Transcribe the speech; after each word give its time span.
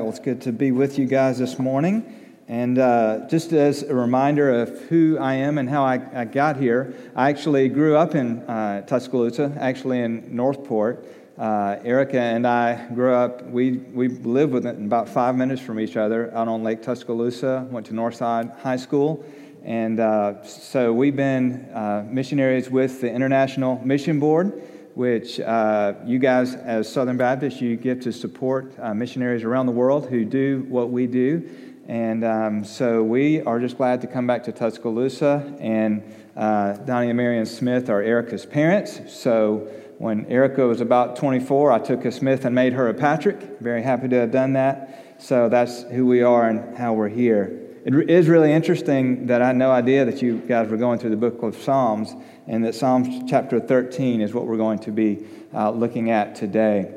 Well, 0.00 0.10
it's 0.10 0.20
good 0.20 0.40
to 0.42 0.52
be 0.52 0.70
with 0.70 0.96
you 0.96 1.06
guys 1.06 1.38
this 1.38 1.58
morning. 1.58 2.36
And 2.46 2.78
uh, 2.78 3.26
just 3.28 3.52
as 3.52 3.82
a 3.82 3.94
reminder 3.94 4.48
of 4.62 4.78
who 4.82 5.18
I 5.18 5.34
am 5.34 5.58
and 5.58 5.68
how 5.68 5.84
I, 5.84 6.00
I 6.14 6.24
got 6.24 6.56
here, 6.56 6.94
I 7.16 7.30
actually 7.30 7.68
grew 7.68 7.96
up 7.96 8.14
in 8.14 8.38
uh, 8.42 8.82
Tuscaloosa, 8.82 9.56
actually 9.58 10.00
in 10.02 10.36
Northport. 10.36 11.04
Uh, 11.36 11.80
Erica 11.82 12.20
and 12.20 12.46
I 12.46 12.86
grew 12.94 13.12
up, 13.12 13.44
we, 13.46 13.78
we 13.92 14.06
lived 14.06 14.52
within 14.52 14.84
about 14.84 15.08
five 15.08 15.34
minutes 15.34 15.60
from 15.60 15.80
each 15.80 15.96
other 15.96 16.32
out 16.32 16.46
on 16.46 16.62
Lake 16.62 16.80
Tuscaloosa, 16.80 17.66
went 17.68 17.86
to 17.86 17.92
Northside 17.92 18.56
High 18.60 18.76
School. 18.76 19.24
And 19.64 19.98
uh, 19.98 20.44
so 20.44 20.92
we've 20.92 21.16
been 21.16 21.68
uh, 21.74 22.06
missionaries 22.08 22.70
with 22.70 23.00
the 23.00 23.12
International 23.12 23.84
Mission 23.84 24.20
Board 24.20 24.62
which 24.98 25.38
uh, 25.38 25.94
you 26.04 26.18
guys, 26.18 26.56
as 26.56 26.92
Southern 26.92 27.16
Baptists, 27.16 27.60
you 27.60 27.76
get 27.76 28.02
to 28.02 28.12
support 28.12 28.74
uh, 28.80 28.92
missionaries 28.92 29.44
around 29.44 29.66
the 29.66 29.72
world 29.72 30.08
who 30.08 30.24
do 30.24 30.66
what 30.68 30.90
we 30.90 31.06
do. 31.06 31.48
And 31.86 32.24
um, 32.24 32.64
so 32.64 33.04
we 33.04 33.40
are 33.42 33.60
just 33.60 33.76
glad 33.76 34.00
to 34.00 34.08
come 34.08 34.26
back 34.26 34.42
to 34.42 34.52
Tuscaloosa. 34.52 35.56
And 35.60 36.02
uh, 36.36 36.72
Donnie 36.78 37.10
and 37.10 37.16
Marion 37.16 37.46
Smith 37.46 37.88
are 37.88 38.02
Erica's 38.02 38.44
parents. 38.44 39.00
So 39.06 39.68
when 39.98 40.26
Erica 40.26 40.66
was 40.66 40.80
about 40.80 41.14
24, 41.14 41.70
I 41.70 41.78
took 41.78 42.04
a 42.04 42.10
Smith 42.10 42.44
and 42.44 42.52
made 42.52 42.72
her 42.72 42.88
a 42.88 42.94
Patrick. 42.94 43.60
Very 43.60 43.84
happy 43.84 44.08
to 44.08 44.16
have 44.16 44.32
done 44.32 44.54
that. 44.54 45.14
So 45.18 45.48
that's 45.48 45.82
who 45.82 46.06
we 46.06 46.22
are 46.22 46.48
and 46.48 46.76
how 46.76 46.94
we're 46.94 47.08
here. 47.08 47.68
It 47.84 48.10
is 48.10 48.28
really 48.28 48.52
interesting 48.52 49.28
that 49.28 49.42
I 49.42 49.46
had 49.46 49.56
no 49.56 49.70
idea 49.70 50.04
that 50.04 50.20
you 50.20 50.38
guys 50.40 50.68
were 50.68 50.76
going 50.76 50.98
through 50.98 51.10
the 51.10 51.16
book 51.16 51.40
of 51.44 51.56
Psalms, 51.56 52.14
and 52.48 52.64
that 52.64 52.74
Psalms 52.74 53.30
chapter 53.30 53.60
13 53.60 54.20
is 54.20 54.32
what 54.32 54.46
we're 54.46 54.56
going 54.56 54.78
to 54.80 54.90
be 54.90 55.26
uh, 55.54 55.70
looking 55.70 56.10
at 56.10 56.34
today. 56.34 56.94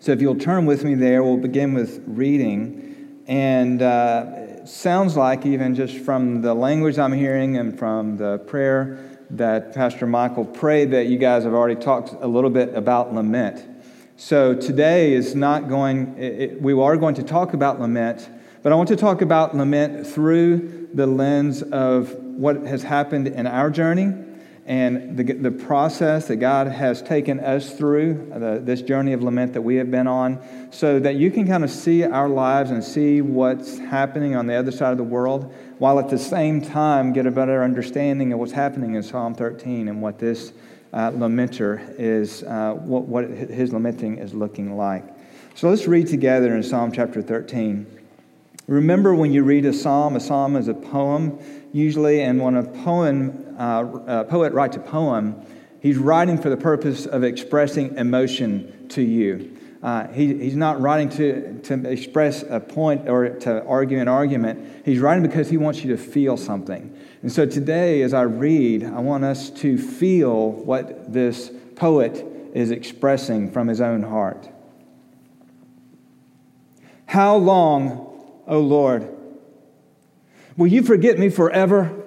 So 0.00 0.12
if 0.12 0.22
you'll 0.22 0.38
turn 0.38 0.64
with 0.64 0.84
me 0.84 0.94
there, 0.94 1.22
we'll 1.22 1.36
begin 1.36 1.74
with 1.74 2.02
reading. 2.06 3.22
And 3.26 3.82
uh, 3.82 4.64
sounds 4.64 5.16
like, 5.16 5.44
even 5.44 5.74
just 5.74 5.98
from 5.98 6.40
the 6.40 6.54
language 6.54 6.98
I'm 6.98 7.12
hearing 7.12 7.58
and 7.58 7.78
from 7.78 8.16
the 8.16 8.38
prayer 8.38 9.18
that 9.30 9.74
Pastor 9.74 10.06
Michael 10.06 10.46
prayed, 10.46 10.90
that 10.92 11.06
you 11.06 11.18
guys 11.18 11.44
have 11.44 11.52
already 11.52 11.80
talked 11.80 12.12
a 12.20 12.26
little 12.26 12.50
bit 12.50 12.74
about 12.74 13.14
lament. 13.14 13.64
So 14.16 14.54
today 14.54 15.12
is 15.12 15.34
not 15.34 15.68
going, 15.68 16.18
it, 16.18 16.60
we 16.60 16.72
are 16.72 16.96
going 16.96 17.14
to 17.16 17.22
talk 17.22 17.52
about 17.52 17.78
lament 17.78 18.28
but 18.62 18.72
I 18.72 18.74
want 18.74 18.90
to 18.90 18.96
talk 18.96 19.22
about 19.22 19.56
lament 19.56 20.06
through 20.06 20.90
the 20.92 21.06
lens 21.06 21.62
of 21.62 22.12
what 22.14 22.56
has 22.66 22.82
happened 22.82 23.26
in 23.26 23.46
our 23.46 23.70
journey 23.70 24.12
and 24.66 25.16
the, 25.16 25.24
the 25.32 25.50
process 25.50 26.28
that 26.28 26.36
God 26.36 26.68
has 26.68 27.02
taken 27.02 27.40
us 27.40 27.72
through, 27.72 28.30
the, 28.34 28.60
this 28.62 28.82
journey 28.82 29.12
of 29.12 29.22
lament 29.22 29.54
that 29.54 29.62
we 29.62 29.76
have 29.76 29.90
been 29.90 30.06
on, 30.06 30.40
so 30.70 31.00
that 31.00 31.16
you 31.16 31.30
can 31.30 31.46
kind 31.46 31.64
of 31.64 31.70
see 31.70 32.04
our 32.04 32.28
lives 32.28 32.70
and 32.70 32.84
see 32.84 33.20
what's 33.20 33.78
happening 33.78 34.36
on 34.36 34.46
the 34.46 34.54
other 34.54 34.70
side 34.70 34.92
of 34.92 34.98
the 34.98 35.04
world, 35.04 35.52
while 35.78 35.98
at 35.98 36.08
the 36.08 36.18
same 36.18 36.60
time 36.60 37.12
get 37.12 37.26
a 37.26 37.30
better 37.30 37.64
understanding 37.64 38.32
of 38.32 38.38
what's 38.38 38.52
happening 38.52 38.94
in 38.94 39.02
Psalm 39.02 39.34
13 39.34 39.88
and 39.88 40.02
what 40.02 40.18
this 40.18 40.52
uh, 40.92 41.10
lamenter 41.12 41.94
is, 41.98 42.42
uh, 42.42 42.74
what, 42.74 43.04
what 43.04 43.28
his 43.28 43.72
lamenting 43.72 44.18
is 44.18 44.34
looking 44.34 44.76
like. 44.76 45.04
So 45.54 45.68
let's 45.68 45.86
read 45.86 46.06
together 46.06 46.54
in 46.54 46.62
Psalm 46.62 46.92
chapter 46.92 47.22
13. 47.22 47.86
Remember 48.66 49.14
when 49.14 49.32
you 49.32 49.42
read 49.42 49.64
a 49.64 49.72
psalm, 49.72 50.14
a 50.14 50.20
psalm 50.20 50.54
is 50.54 50.68
a 50.68 50.74
poem 50.74 51.38
usually, 51.72 52.22
and 52.22 52.40
when 52.40 52.56
a 52.56 52.62
poem, 52.62 53.49
uh, 53.60 53.84
a 54.06 54.24
poet 54.24 54.54
writes 54.54 54.76
a 54.76 54.80
poem, 54.80 55.44
he's 55.80 55.98
writing 55.98 56.38
for 56.38 56.48
the 56.48 56.56
purpose 56.56 57.04
of 57.04 57.22
expressing 57.22 57.94
emotion 57.96 58.88
to 58.88 59.02
you. 59.02 59.56
Uh, 59.82 60.08
he, 60.08 60.34
he's 60.34 60.56
not 60.56 60.80
writing 60.80 61.08
to, 61.08 61.60
to 61.60 61.88
express 61.88 62.42
a 62.42 62.58
point 62.58 63.08
or 63.08 63.30
to 63.30 63.64
argue 63.64 63.98
an 63.98 64.08
argument. 64.08 64.82
He's 64.84 64.98
writing 64.98 65.22
because 65.22 65.50
he 65.50 65.56
wants 65.56 65.84
you 65.84 65.90
to 65.90 66.02
feel 66.02 66.36
something. 66.36 66.96
And 67.22 67.30
so 67.30 67.46
today, 67.46 68.02
as 68.02 68.14
I 68.14 68.22
read, 68.22 68.84
I 68.84 69.00
want 69.00 69.24
us 69.24 69.50
to 69.50 69.76
feel 69.78 70.52
what 70.52 71.12
this 71.12 71.50
poet 71.76 72.24
is 72.54 72.70
expressing 72.70 73.50
from 73.50 73.68
his 73.68 73.80
own 73.80 74.02
heart. 74.02 74.48
How 77.06 77.36
long, 77.36 78.42
O 78.46 78.60
Lord? 78.60 79.08
Will 80.56 80.66
you 80.66 80.82
forget 80.82 81.18
me 81.18 81.28
forever? 81.28 82.06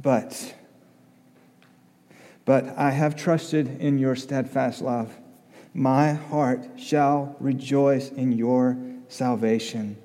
But, 0.00 0.54
but 2.44 2.76
I 2.76 2.90
have 2.90 3.16
trusted 3.16 3.80
in 3.80 3.98
your 3.98 4.16
steadfast 4.16 4.82
love. 4.82 5.14
My 5.74 6.14
heart 6.14 6.66
shall 6.76 7.36
rejoice 7.40 8.10
in 8.10 8.32
your 8.32 8.78
salvation. 9.08 9.96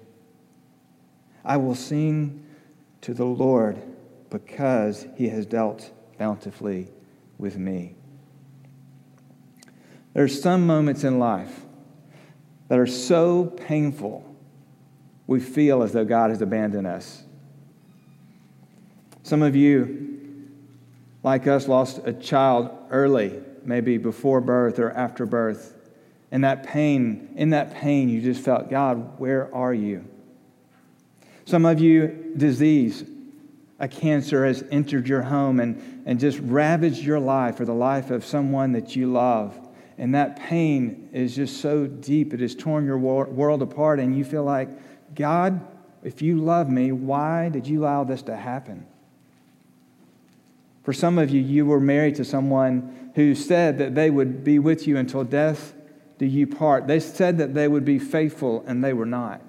I 1.44 1.58
will 1.58 1.76
sing 1.76 2.46
to 3.02 3.14
the 3.14 3.26
Lord 3.26 3.82
because 4.30 5.08
he 5.18 5.30
has 5.30 5.46
dealt 5.46 5.92
bountifully 6.18 6.88
with 7.38 7.58
me. 7.58 7.96
There 10.14 10.24
are 10.24 10.30
some 10.30 10.66
moments 10.68 11.04
in 11.04 11.20
life 11.20 11.62
that 12.68 12.80
are 12.80 12.88
so 12.88 13.46
painful, 13.46 14.24
we 15.28 15.40
feel 15.40 15.84
as 15.84 15.92
though 15.94 16.06
God 16.06 16.30
has 16.30 16.42
abandoned 16.42 16.88
us. 16.88 17.24
Some 19.32 19.44
of 19.44 19.56
you, 19.56 20.50
like 21.24 21.48
us, 21.48 21.70
lost 21.70 22.02
a 22.04 22.12
child 22.12 22.70
early, 22.90 23.40
maybe 23.64 23.98
before 23.98 24.42
birth 24.42 24.78
or 24.78 24.92
after 24.92 25.26
birth. 25.26 25.74
And 26.34 26.44
that 26.44 26.64
pain, 26.64 27.30
in 27.38 27.52
that 27.52 27.74
pain, 27.74 28.10
you 28.10 28.20
just 28.22 28.44
felt, 28.44 28.70
God, 28.70 29.18
where 29.22 29.50
are 29.56 29.74
you? 29.74 30.04
Some 31.46 31.64
of 31.64 31.80
you, 31.80 32.34
disease, 32.36 33.06
a 33.80 33.88
cancer 33.88 34.46
has 34.46 34.66
entered 34.70 35.08
your 35.08 35.22
home 35.22 35.62
and, 35.62 36.04
and 36.06 36.20
just 36.20 36.40
ravaged 36.40 37.02
your 37.02 37.22
life 37.22 37.58
or 37.62 37.64
the 37.64 37.72
life 37.72 38.12
of 38.12 38.26
someone 38.26 38.74
that 38.74 38.98
you 38.98 39.10
love. 39.10 39.58
And 39.98 40.14
that 40.14 40.42
pain 40.42 41.08
is 41.14 41.38
just 41.38 41.62
so 41.62 41.88
deep, 41.88 42.34
it 42.34 42.42
has 42.42 42.54
torn 42.54 42.86
your 42.86 42.98
world 42.98 43.62
apart, 43.62 44.02
and 44.02 44.14
you 44.14 44.26
feel 44.26 44.44
like, 44.44 44.68
God, 45.16 45.66
if 46.04 46.22
you 46.22 46.36
love 46.36 46.70
me, 46.70 46.92
why 46.92 47.48
did 47.48 47.66
you 47.66 47.84
allow 47.84 48.04
this 48.04 48.24
to 48.24 48.36
happen? 48.36 48.88
For 50.84 50.94
some 50.94 51.18
of 51.18 51.30
you, 51.30 51.42
you 51.42 51.66
were 51.66 51.80
married 51.80 52.16
to 52.16 52.26
someone 52.26 53.12
who 53.16 53.36
said 53.36 53.78
that 53.78 53.94
they 53.96 54.10
would 54.10 54.44
be 54.44 54.60
with 54.60 54.88
you 54.88 54.98
until 54.98 55.24
death 55.24 55.74
do 56.18 56.26
you 56.26 56.46
part. 56.46 56.86
They 56.86 57.00
said 57.00 57.40
that 57.40 57.56
they 57.56 57.68
would 57.68 57.84
be 57.84 57.98
faithful, 57.98 58.64
and 58.68 58.84
they 58.84 58.94
were 58.94 59.08
not. 59.08 59.42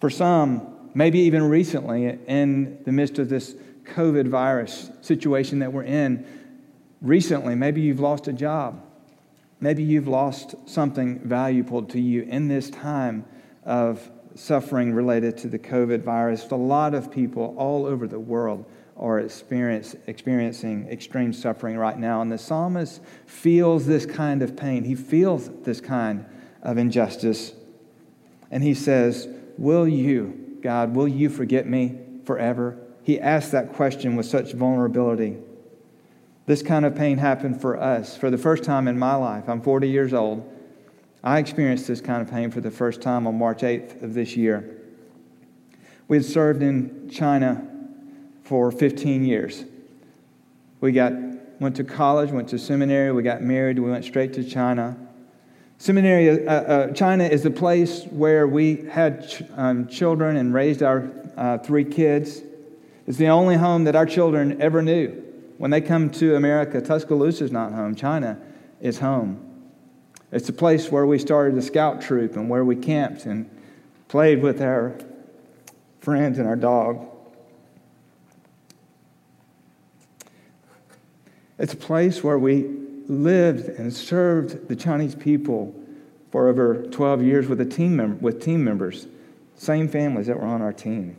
For 0.00 0.08
some, 0.08 0.90
maybe 0.94 1.18
even 1.20 1.42
recently, 1.48 2.18
in 2.26 2.78
the 2.84 2.92
midst 2.92 3.18
of 3.18 3.28
this 3.28 3.56
COVID 3.86 4.28
virus 4.28 4.90
situation 5.00 5.58
that 5.58 5.72
we're 5.72 5.82
in, 5.82 6.24
recently, 7.02 7.56
maybe 7.56 7.80
you've 7.80 7.98
lost 7.98 8.28
a 8.28 8.32
job. 8.32 8.80
Maybe 9.60 9.82
you've 9.82 10.08
lost 10.08 10.54
something 10.66 11.18
valuable 11.20 11.82
to 11.86 12.00
you 12.00 12.22
in 12.22 12.48
this 12.48 12.70
time 12.70 13.24
of 13.64 14.08
suffering 14.34 14.92
related 14.92 15.36
to 15.38 15.48
the 15.48 15.58
COVID 15.58 16.02
virus. 16.02 16.50
A 16.50 16.56
lot 16.56 16.94
of 16.94 17.10
people 17.10 17.54
all 17.56 17.86
over 17.86 18.06
the 18.06 18.18
world 18.18 18.64
are 18.96 19.18
experiencing 19.18 20.88
extreme 20.88 21.32
suffering 21.32 21.76
right 21.76 21.98
now. 21.98 22.20
And 22.20 22.30
the 22.30 22.38
psalmist 22.38 23.02
feels 23.26 23.86
this 23.86 24.06
kind 24.06 24.42
of 24.42 24.56
pain. 24.56 24.84
He 24.84 24.94
feels 24.94 25.50
this 25.62 25.80
kind 25.80 26.24
of 26.62 26.78
injustice. 26.78 27.52
And 28.50 28.62
he 28.62 28.74
says, 28.74 29.28
Will 29.58 29.86
you, 29.86 30.58
God, 30.62 30.94
will 30.94 31.08
you 31.08 31.28
forget 31.28 31.66
me 31.66 31.98
forever? 32.24 32.78
He 33.02 33.20
asks 33.20 33.50
that 33.52 33.72
question 33.72 34.16
with 34.16 34.26
such 34.26 34.52
vulnerability. 34.52 35.36
This 36.46 36.62
kind 36.62 36.84
of 36.84 36.94
pain 36.94 37.18
happened 37.18 37.60
for 37.60 37.80
us 37.80 38.16
for 38.16 38.30
the 38.30 38.38
first 38.38 38.64
time 38.64 38.88
in 38.88 38.98
my 38.98 39.14
life. 39.14 39.48
I'm 39.48 39.60
40 39.60 39.88
years 39.88 40.12
old. 40.12 40.50
I 41.24 41.38
experienced 41.38 41.88
this 41.88 42.02
kind 42.02 42.20
of 42.20 42.30
pain 42.30 42.50
for 42.50 42.60
the 42.60 42.70
first 42.70 43.00
time 43.00 43.26
on 43.26 43.38
March 43.38 43.62
8th 43.62 44.02
of 44.02 44.12
this 44.12 44.36
year. 44.36 44.78
We 46.06 46.18
had 46.18 46.26
served 46.26 46.62
in 46.62 47.08
China 47.08 47.66
for 48.42 48.70
15 48.70 49.24
years. 49.24 49.64
We 50.82 50.92
got, 50.92 51.14
went 51.60 51.76
to 51.76 51.84
college, 51.84 52.30
went 52.30 52.50
to 52.50 52.58
seminary, 52.58 53.10
we 53.10 53.22
got 53.22 53.40
married, 53.40 53.78
we 53.78 53.90
went 53.90 54.04
straight 54.04 54.34
to 54.34 54.44
China. 54.44 54.98
Seminary, 55.78 56.46
uh, 56.46 56.52
uh, 56.52 56.92
China 56.92 57.24
is 57.24 57.42
the 57.42 57.50
place 57.50 58.04
where 58.10 58.46
we 58.46 58.84
had 58.90 59.26
ch- 59.26 59.42
um, 59.56 59.86
children 59.88 60.36
and 60.36 60.52
raised 60.52 60.82
our 60.82 61.10
uh, 61.38 61.56
three 61.56 61.86
kids. 61.86 62.42
It's 63.06 63.16
the 63.16 63.28
only 63.28 63.56
home 63.56 63.84
that 63.84 63.96
our 63.96 64.06
children 64.06 64.60
ever 64.60 64.82
knew. 64.82 65.22
When 65.56 65.70
they 65.70 65.80
come 65.80 66.10
to 66.10 66.36
America, 66.36 66.82
Tuscaloosa 66.82 67.44
is 67.44 67.50
not 67.50 67.72
home, 67.72 67.94
China 67.94 68.38
is 68.82 68.98
home. 68.98 69.53
It's 70.34 70.48
the 70.48 70.52
place 70.52 70.90
where 70.90 71.06
we 71.06 71.20
started 71.20 71.54
the 71.54 71.62
scout 71.62 72.02
troop 72.02 72.34
and 72.34 72.50
where 72.50 72.64
we 72.64 72.74
camped 72.74 73.24
and 73.24 73.48
played 74.08 74.42
with 74.42 74.60
our 74.60 74.98
friends 76.00 76.40
and 76.40 76.48
our 76.48 76.56
dog. 76.56 77.06
It's 81.56 81.72
a 81.72 81.76
place 81.76 82.24
where 82.24 82.36
we 82.36 82.64
lived 83.06 83.68
and 83.78 83.92
served 83.92 84.66
the 84.66 84.74
Chinese 84.74 85.14
people 85.14 85.72
for 86.32 86.48
over 86.48 86.82
12 86.82 87.22
years 87.22 87.46
with, 87.46 87.60
a 87.60 87.64
team 87.64 87.94
mem- 87.94 88.20
with 88.20 88.42
team 88.42 88.64
members, 88.64 89.06
same 89.54 89.86
families 89.86 90.26
that 90.26 90.36
were 90.36 90.46
on 90.46 90.60
our 90.60 90.72
team. 90.72 91.16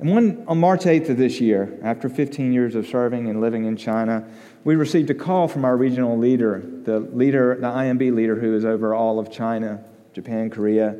And 0.00 0.48
on 0.48 0.58
March 0.58 0.84
8th 0.84 1.10
of 1.10 1.18
this 1.18 1.42
year, 1.42 1.78
after 1.82 2.08
15 2.08 2.54
years 2.54 2.74
of 2.74 2.86
serving 2.86 3.28
and 3.28 3.42
living 3.42 3.66
in 3.66 3.76
China, 3.76 4.26
we 4.64 4.74
received 4.74 5.10
a 5.10 5.14
call 5.14 5.46
from 5.46 5.62
our 5.66 5.76
regional 5.76 6.16
leader, 6.16 6.62
the 6.84 7.00
leader, 7.00 7.56
the 7.60 7.66
IMB 7.66 8.14
leader 8.14 8.34
who 8.34 8.56
is 8.56 8.64
over 8.64 8.94
all 8.94 9.18
of 9.18 9.30
China, 9.30 9.84
Japan, 10.14 10.48
Korea. 10.48 10.96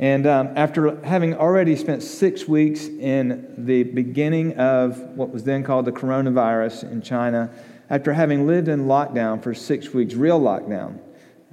And 0.00 0.26
um, 0.26 0.50
after 0.56 1.00
having 1.04 1.34
already 1.34 1.76
spent 1.76 2.02
six 2.02 2.48
weeks 2.48 2.86
in 2.86 3.54
the 3.56 3.84
beginning 3.84 4.58
of 4.58 4.98
what 5.16 5.30
was 5.30 5.44
then 5.44 5.62
called 5.62 5.84
the 5.84 5.92
coronavirus 5.92 6.90
in 6.90 7.02
China, 7.02 7.52
after 7.88 8.14
having 8.14 8.48
lived 8.48 8.66
in 8.66 8.86
lockdown 8.86 9.40
for 9.40 9.54
six 9.54 9.90
weeks, 9.90 10.14
real 10.14 10.40
lockdown, 10.40 10.98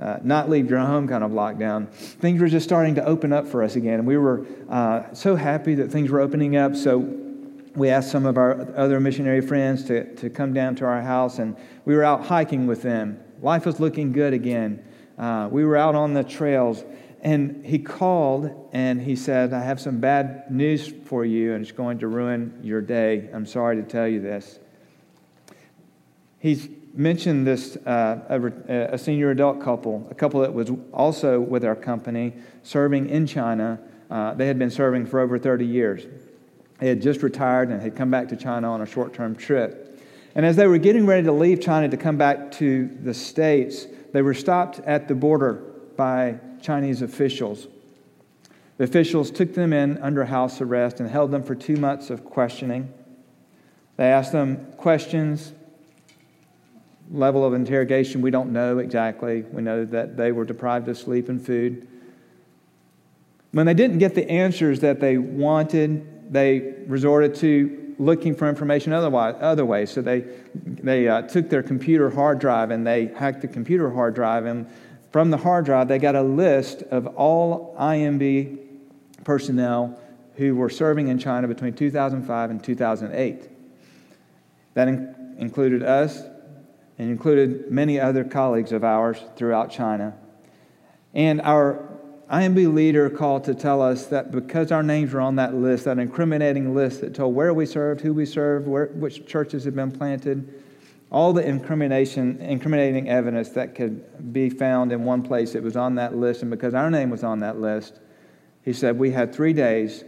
uh, 0.02 0.18
not 0.24 0.50
leave 0.50 0.70
your 0.70 0.80
home 0.80 1.08
kind 1.08 1.24
of 1.24 1.32
lockdown, 1.32 1.88
things 1.90 2.42
were 2.42 2.48
just 2.48 2.66
starting 2.66 2.96
to 2.96 3.06
open 3.06 3.32
up 3.32 3.48
for 3.48 3.64
us 3.64 3.76
again. 3.76 4.00
And 4.00 4.08
we 4.08 4.18
were 4.18 4.46
uh, 4.68 5.14
so 5.14 5.36
happy 5.36 5.76
that 5.76 5.92
things 5.92 6.10
were 6.10 6.20
opening 6.20 6.56
up. 6.58 6.76
So 6.76 6.98
we 7.76 7.90
asked 7.90 8.12
some 8.12 8.26
of 8.26 8.38
our 8.38 8.68
other 8.76 9.00
missionary 9.00 9.42
friends 9.42 9.86
to, 9.86 10.14
to 10.16 10.30
come 10.30 10.54
down 10.54 10.76
to 10.78 10.86
our 10.86 11.02
house, 11.02 11.40
and 11.40 11.56
we 11.86 11.96
were 11.96 12.04
out 12.04 12.26
hiking 12.26 12.68
with 12.68 12.82
them. 12.82 13.20
Life 13.42 13.66
was 13.66 13.80
looking 13.80 14.12
good 14.12 14.34
again. 14.34 14.84
Uh, 15.18 15.48
we 15.52 15.64
were 15.64 15.78
out 15.78 15.96
on 15.96 16.14
the 16.14 16.24
trails, 16.24 16.84
and 17.22 17.64
he 17.64 17.78
called 17.78 18.70
and 18.74 19.00
he 19.00 19.16
said, 19.16 19.54
I 19.54 19.62
have 19.62 19.80
some 19.80 20.00
bad 20.00 20.50
news 20.50 20.92
for 21.06 21.24
you, 21.24 21.54
and 21.54 21.62
it's 21.62 21.72
going 21.72 22.00
to 22.00 22.08
ruin 22.08 22.60
your 22.64 22.82
day. 22.82 23.30
I'm 23.32 23.46
sorry 23.46 23.76
to 23.76 23.84
tell 23.84 24.08
you 24.08 24.20
this. 24.20 24.60
He's 26.40 26.68
mentioned 26.94 27.48
this 27.48 27.78
uh, 27.86 28.20
a, 28.30 28.94
a, 28.94 28.98
senior 28.98 29.32
adult 29.32 29.62
couple, 29.62 30.08
a 30.12 30.16
couple 30.16 30.42
that 30.42 30.54
was 30.54 30.72
also 30.94 31.40
with 31.40 31.64
our 31.64 31.76
company 31.76 32.34
serving 32.64 33.10
in 33.10 33.26
China. 33.26 33.80
Uh, 34.10 34.34
they 34.34 34.48
had 34.48 34.60
been 34.60 34.70
serving 34.72 35.06
for 35.06 35.20
over 35.20 35.40
30 35.40 35.66
years. 35.66 36.06
They 36.80 36.90
had 36.90 37.02
just 37.02 37.24
retired 37.24 37.70
and 37.70 37.82
had 37.82 37.96
come 37.96 38.12
back 38.12 38.28
to 38.30 38.36
China 38.36 38.72
on 38.72 38.82
a 38.82 38.86
short 38.86 39.14
term 39.14 39.36
trip. 39.36 39.88
And 40.34 40.46
as 40.46 40.56
they 40.56 40.68
were 40.68 40.78
getting 40.78 41.06
ready 41.06 41.24
to 41.24 41.32
leave 41.32 41.62
China 41.62 41.90
to 41.90 41.98
come 41.98 42.18
back 42.18 42.52
to 42.54 42.88
the 43.04 43.14
States, 43.14 43.86
they 44.14 44.22
were 44.22 44.34
stopped 44.34 44.80
at 44.80 45.08
the 45.08 45.16
border 45.16 45.54
by 45.96 46.40
Chinese 46.62 47.02
officials. 47.02 47.68
The 48.78 48.86
officials 48.86 49.30
took 49.30 49.54
them 49.54 49.74
in 49.74 49.98
under 50.00 50.26
house 50.26 50.60
arrest 50.62 51.00
and 51.00 51.10
held 51.10 51.32
them 51.32 51.44
for 51.44 51.54
two 51.54 51.78
months 51.78 52.10
of 52.10 52.26
questioning. 52.26 52.92
They 53.98 54.08
asked 54.08 54.32
them 54.32 54.74
questions 54.78 55.54
level 57.12 57.46
of 57.46 57.54
interrogation, 57.54 58.22
we 58.22 58.32
don't 58.32 58.52
know 58.52 58.80
exactly. 58.80 59.42
We 59.42 59.62
know 59.62 59.86
that 59.86 60.18
they 60.18 60.32
were 60.32 60.46
deprived 60.46 60.88
of 60.88 60.98
sleep 60.98 61.30
and 61.30 61.44
food. 61.44 61.88
When 63.52 63.66
they 63.66 63.74
didn't 63.74 64.00
get 64.00 64.16
the 64.16 64.30
answers 64.30 64.80
that 64.80 65.00
they 65.00 65.18
wanted, 65.18 66.32
they 66.34 66.76
resorted 66.88 67.36
to 67.36 67.96
looking 68.00 68.34
for 68.34 68.50
information 68.50 68.94
otherwise, 68.94 69.36
other 69.42 69.66
ways. 69.66 69.92
So 69.92 70.02
they, 70.02 70.26
they 70.56 71.08
uh, 71.08 71.24
took 71.24 71.50
their 71.50 71.62
computer 71.62 72.10
hard 72.10 72.40
drive 72.40 72.72
and 72.72 72.88
they 72.88 73.08
hacked 73.08 73.42
the 73.42 73.48
computer 73.48 73.92
hard 73.92 74.16
drive. 74.16 74.46
And 74.46 74.68
from 75.12 75.30
the 75.30 75.38
hard 75.38 75.66
drive, 75.66 75.88
they 75.88 76.00
got 76.00 76.16
a 76.16 76.24
list 76.24 76.82
of 76.84 77.06
all 77.08 77.76
IMB 77.80 78.58
personnel 79.24 80.00
who 80.36 80.56
were 80.56 80.70
serving 80.70 81.10
in 81.10 81.20
China 81.20 81.48
between 81.48 81.74
2005 81.74 82.50
and 82.50 82.64
2008. 82.64 83.50
That 84.74 84.88
in- 84.88 85.36
included 85.38 85.84
us, 85.84 86.24
and 86.98 87.10
included 87.10 87.72
many 87.72 88.00
other 88.00 88.24
colleagues 88.24 88.72
of 88.72 88.84
ours 88.84 89.18
throughout 89.36 89.72
China. 89.72 90.16
And 91.14 91.42
our 91.42 91.88
IMB 92.32 92.74
leader 92.74 93.10
called 93.10 93.44
to 93.44 93.54
tell 93.54 93.82
us 93.82 94.06
that 94.08 94.32
because 94.32 94.72
our 94.72 94.84
names 94.84 95.12
were 95.12 95.20
on 95.20 95.36
that 95.36 95.54
list, 95.54 95.86
that 95.86 96.00
incriminating 96.00 96.74
list 96.74 97.02
that 97.02 97.14
told 97.14 97.36
where 97.36 97.54
we 97.54 97.66
served, 97.66 98.00
who 98.02 98.14
we 98.14 98.26
served, 98.26 98.68
where, 98.68 98.88
which 98.88 99.26
churches 99.26 99.66
had 99.66 99.76
been 99.76 99.92
planted, 99.92 100.64
all 101.12 101.34
the 101.34 101.46
incrimination, 101.46 102.40
incriminating 102.40 103.10
evidence 103.10 103.50
that 103.50 103.76
could 103.76 104.32
be 104.32 104.50
found 104.50 104.94
in 104.94 105.04
one 105.04 105.22
place, 105.22 105.56
it 105.56 105.64
was 105.64 105.76
on 105.76 105.96
that 105.96 106.16
list. 106.16 106.42
And 106.42 106.50
because 106.50 106.74
our 106.74 106.90
name 106.90 107.10
was 107.10 107.24
on 107.24 107.40
that 107.40 107.60
list, 107.60 108.00
he 108.64 108.72
said 108.72 108.98
we 108.98 109.12
had 109.12 109.36
three 109.36 109.52
days 109.52 110.06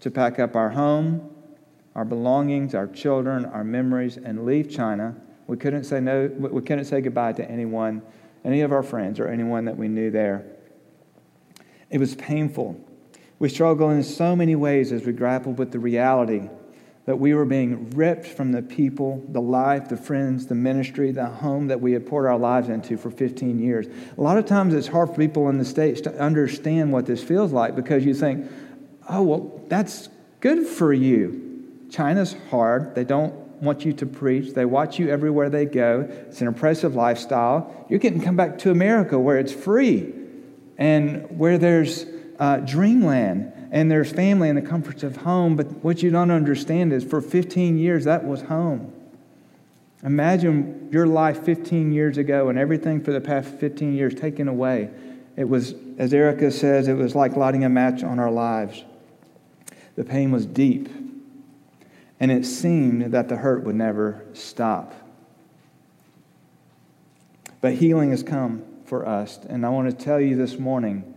to 0.00 0.10
pack 0.10 0.38
up 0.38 0.54
our 0.54 0.70
home, 0.70 1.30
our 1.96 2.04
belongings, 2.04 2.76
our 2.76 2.86
children, 2.86 3.44
our 3.44 3.64
memories, 3.64 4.18
and 4.18 4.44
leave 4.44 4.70
China 4.70 5.16
we 5.46 5.56
couldn't 5.56 5.84
say 5.84 6.00
no, 6.00 6.30
we 6.38 6.62
couldn't 6.62 6.86
say 6.86 7.00
goodbye 7.00 7.32
to 7.34 7.50
anyone, 7.50 8.02
any 8.44 8.62
of 8.62 8.72
our 8.72 8.82
friends 8.82 9.20
or 9.20 9.28
anyone 9.28 9.66
that 9.66 9.76
we 9.76 9.88
knew 9.88 10.10
there. 10.10 10.44
It 11.90 11.98
was 11.98 12.14
painful. 12.14 12.80
We 13.38 13.48
struggled 13.48 13.92
in 13.92 14.02
so 14.02 14.34
many 14.34 14.56
ways 14.56 14.92
as 14.92 15.04
we 15.04 15.12
grappled 15.12 15.58
with 15.58 15.70
the 15.72 15.78
reality 15.78 16.48
that 17.04 17.20
we 17.20 17.34
were 17.34 17.44
being 17.44 17.90
ripped 17.90 18.26
from 18.26 18.50
the 18.50 18.62
people, 18.62 19.24
the 19.28 19.40
life, 19.40 19.88
the 19.88 19.96
friends, 19.96 20.46
the 20.46 20.56
ministry, 20.56 21.12
the 21.12 21.26
home 21.26 21.68
that 21.68 21.80
we 21.80 21.92
had 21.92 22.04
poured 22.04 22.26
our 22.26 22.38
lives 22.38 22.68
into 22.68 22.96
for 22.96 23.12
15 23.12 23.60
years. 23.60 23.86
A 24.18 24.20
lot 24.20 24.38
of 24.38 24.46
times 24.46 24.74
it's 24.74 24.88
hard 24.88 25.10
for 25.10 25.14
people 25.14 25.48
in 25.48 25.58
the 25.58 25.64
States 25.64 26.00
to 26.00 26.20
understand 26.20 26.92
what 26.92 27.06
this 27.06 27.22
feels 27.22 27.52
like 27.52 27.76
because 27.76 28.04
you 28.04 28.12
think, 28.12 28.50
oh, 29.08 29.22
well, 29.22 29.60
that's 29.68 30.08
good 30.40 30.66
for 30.66 30.92
you. 30.92 31.86
China's 31.90 32.34
hard. 32.50 32.96
They 32.96 33.04
don't 33.04 33.45
want 33.60 33.84
you 33.84 33.92
to 33.94 34.06
preach. 34.06 34.54
They 34.54 34.64
watch 34.64 34.98
you 34.98 35.08
everywhere 35.08 35.48
they 35.50 35.64
go. 35.64 36.06
It's 36.10 36.40
an 36.40 36.48
impressive 36.48 36.94
lifestyle. 36.94 37.86
You 37.88 37.98
can 37.98 38.20
come 38.20 38.36
back 38.36 38.58
to 38.58 38.70
America 38.70 39.18
where 39.18 39.38
it's 39.38 39.52
free 39.52 40.12
and 40.78 41.38
where 41.38 41.58
there's 41.58 42.06
uh, 42.38 42.58
dreamland 42.58 43.52
and 43.70 43.90
there's 43.90 44.12
family 44.12 44.48
and 44.48 44.58
the 44.58 44.62
comforts 44.62 45.02
of 45.02 45.16
home. 45.18 45.56
But 45.56 45.66
what 45.84 46.02
you 46.02 46.10
don't 46.10 46.30
understand 46.30 46.92
is 46.92 47.04
for 47.04 47.20
15 47.20 47.78
years, 47.78 48.04
that 48.04 48.24
was 48.24 48.42
home. 48.42 48.92
Imagine 50.02 50.88
your 50.92 51.06
life 51.06 51.42
15 51.42 51.92
years 51.92 52.18
ago 52.18 52.48
and 52.48 52.58
everything 52.58 53.02
for 53.02 53.12
the 53.12 53.20
past 53.20 53.48
15 53.48 53.94
years 53.94 54.14
taken 54.14 54.46
away. 54.46 54.90
It 55.36 55.48
was, 55.48 55.74
as 55.98 56.12
Erica 56.14 56.50
says, 56.50 56.88
it 56.88 56.94
was 56.94 57.14
like 57.14 57.36
lighting 57.36 57.64
a 57.64 57.68
match 57.68 58.02
on 58.04 58.18
our 58.18 58.30
lives. 58.30 58.84
The 59.96 60.04
pain 60.04 60.30
was 60.30 60.46
deep 60.46 60.88
and 62.18 62.30
it 62.30 62.44
seemed 62.44 63.12
that 63.12 63.28
the 63.28 63.36
hurt 63.36 63.64
would 63.64 63.76
never 63.76 64.24
stop. 64.32 64.94
But 67.60 67.74
healing 67.74 68.10
has 68.10 68.22
come 68.22 68.64
for 68.84 69.06
us, 69.06 69.38
and 69.48 69.66
I 69.66 69.68
want 69.70 69.90
to 69.90 70.04
tell 70.04 70.20
you 70.20 70.36
this 70.36 70.58
morning 70.58 71.14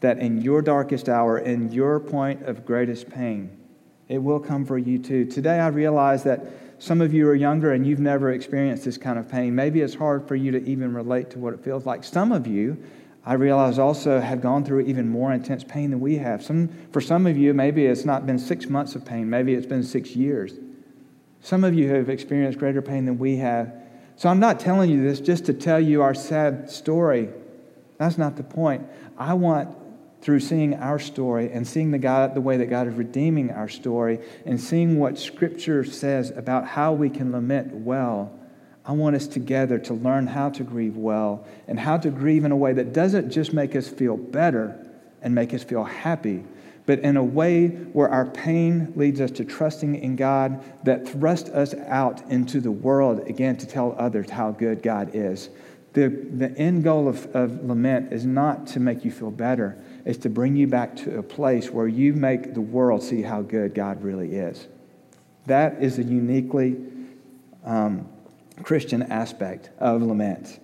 that 0.00 0.18
in 0.18 0.42
your 0.42 0.60
darkest 0.60 1.08
hour, 1.08 1.38
in 1.38 1.70
your 1.72 2.00
point 2.00 2.42
of 2.42 2.66
greatest 2.66 3.08
pain, 3.08 3.56
it 4.08 4.18
will 4.18 4.40
come 4.40 4.66
for 4.66 4.76
you 4.76 4.98
too. 4.98 5.24
Today, 5.24 5.60
I 5.60 5.68
realize 5.68 6.24
that 6.24 6.46
some 6.78 7.00
of 7.00 7.14
you 7.14 7.26
are 7.28 7.34
younger 7.34 7.72
and 7.72 7.86
you've 7.86 8.00
never 8.00 8.32
experienced 8.32 8.84
this 8.84 8.98
kind 8.98 9.18
of 9.18 9.28
pain. 9.28 9.54
Maybe 9.54 9.80
it's 9.80 9.94
hard 9.94 10.28
for 10.28 10.36
you 10.36 10.50
to 10.50 10.62
even 10.64 10.92
relate 10.92 11.30
to 11.30 11.38
what 11.38 11.54
it 11.54 11.60
feels 11.60 11.86
like. 11.86 12.04
Some 12.04 12.32
of 12.32 12.46
you 12.46 12.76
I 13.26 13.34
realize 13.34 13.78
also 13.78 14.20
have 14.20 14.42
gone 14.42 14.64
through 14.64 14.80
even 14.80 15.08
more 15.08 15.32
intense 15.32 15.64
pain 15.64 15.90
than 15.90 16.00
we 16.00 16.16
have. 16.18 16.42
Some, 16.42 16.68
for 16.92 17.00
some 17.00 17.26
of 17.26 17.38
you, 17.38 17.54
maybe 17.54 17.86
it's 17.86 18.04
not 18.04 18.26
been 18.26 18.38
six 18.38 18.68
months 18.68 18.94
of 18.94 19.04
pain, 19.04 19.30
maybe 19.30 19.54
it's 19.54 19.66
been 19.66 19.82
six 19.82 20.14
years. 20.14 20.52
Some 21.40 21.64
of 21.64 21.74
you 21.74 21.88
have 21.94 22.08
experienced 22.08 22.58
greater 22.58 22.82
pain 22.82 23.06
than 23.06 23.18
we 23.18 23.36
have. 23.36 23.72
So 24.16 24.28
I'm 24.28 24.40
not 24.40 24.60
telling 24.60 24.90
you 24.90 25.02
this 25.02 25.20
just 25.20 25.46
to 25.46 25.54
tell 25.54 25.80
you 25.80 26.02
our 26.02 26.14
sad 26.14 26.70
story. 26.70 27.30
That's 27.98 28.18
not 28.18 28.36
the 28.36 28.42
point. 28.42 28.86
I 29.16 29.34
want, 29.34 29.76
through 30.20 30.40
seeing 30.40 30.74
our 30.74 30.98
story 30.98 31.50
and 31.52 31.66
seeing 31.66 31.90
the, 31.90 31.98
God, 31.98 32.34
the 32.34 32.40
way 32.40 32.56
that 32.56 32.66
God 32.66 32.88
is 32.88 32.94
redeeming 32.94 33.50
our 33.50 33.68
story 33.68 34.20
and 34.46 34.60
seeing 34.60 34.98
what 34.98 35.18
Scripture 35.18 35.84
says 35.84 36.30
about 36.30 36.66
how 36.66 36.92
we 36.92 37.10
can 37.10 37.32
lament 37.32 37.74
well 37.74 38.32
I 38.86 38.92
want 38.92 39.16
us 39.16 39.26
together 39.26 39.78
to 39.78 39.94
learn 39.94 40.26
how 40.26 40.50
to 40.50 40.62
grieve 40.62 40.96
well 40.96 41.46
and 41.66 41.80
how 41.80 41.96
to 41.98 42.10
grieve 42.10 42.44
in 42.44 42.52
a 42.52 42.56
way 42.56 42.74
that 42.74 42.92
doesn't 42.92 43.30
just 43.30 43.54
make 43.54 43.74
us 43.74 43.88
feel 43.88 44.16
better 44.16 44.78
and 45.22 45.34
make 45.34 45.54
us 45.54 45.64
feel 45.64 45.84
happy, 45.84 46.44
but 46.84 46.98
in 46.98 47.16
a 47.16 47.24
way 47.24 47.68
where 47.68 48.10
our 48.10 48.26
pain 48.26 48.92
leads 48.94 49.22
us 49.22 49.30
to 49.32 49.44
trusting 49.44 49.94
in 49.96 50.16
God 50.16 50.62
that 50.84 51.08
thrusts 51.08 51.48
us 51.48 51.74
out 51.86 52.30
into 52.30 52.60
the 52.60 52.70
world 52.70 53.26
again 53.26 53.56
to 53.56 53.66
tell 53.66 53.96
others 53.98 54.28
how 54.28 54.50
good 54.50 54.82
God 54.82 55.10
is. 55.14 55.48
The, 55.94 56.08
the 56.08 56.50
end 56.58 56.84
goal 56.84 57.08
of, 57.08 57.24
of 57.34 57.64
lament 57.64 58.12
is 58.12 58.26
not 58.26 58.66
to 58.68 58.80
make 58.80 59.04
you 59.04 59.10
feel 59.10 59.30
better, 59.30 59.78
it's 60.04 60.18
to 60.18 60.28
bring 60.28 60.56
you 60.56 60.66
back 60.66 60.94
to 60.96 61.18
a 61.18 61.22
place 61.22 61.70
where 61.70 61.88
you 61.88 62.12
make 62.12 62.52
the 62.52 62.60
world 62.60 63.02
see 63.02 63.22
how 63.22 63.40
good 63.40 63.74
God 63.74 64.02
really 64.02 64.34
is. 64.34 64.66
That 65.46 65.82
is 65.82 65.98
a 65.98 66.02
uniquely 66.02 66.76
um, 67.64 68.08
Christian 68.62 69.02
aspect 69.02 69.70
of 69.78 70.02
lament. 70.02 70.60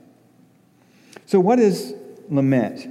So, 1.26 1.40
what 1.40 1.58
is 1.58 1.94
lament? 2.28 2.88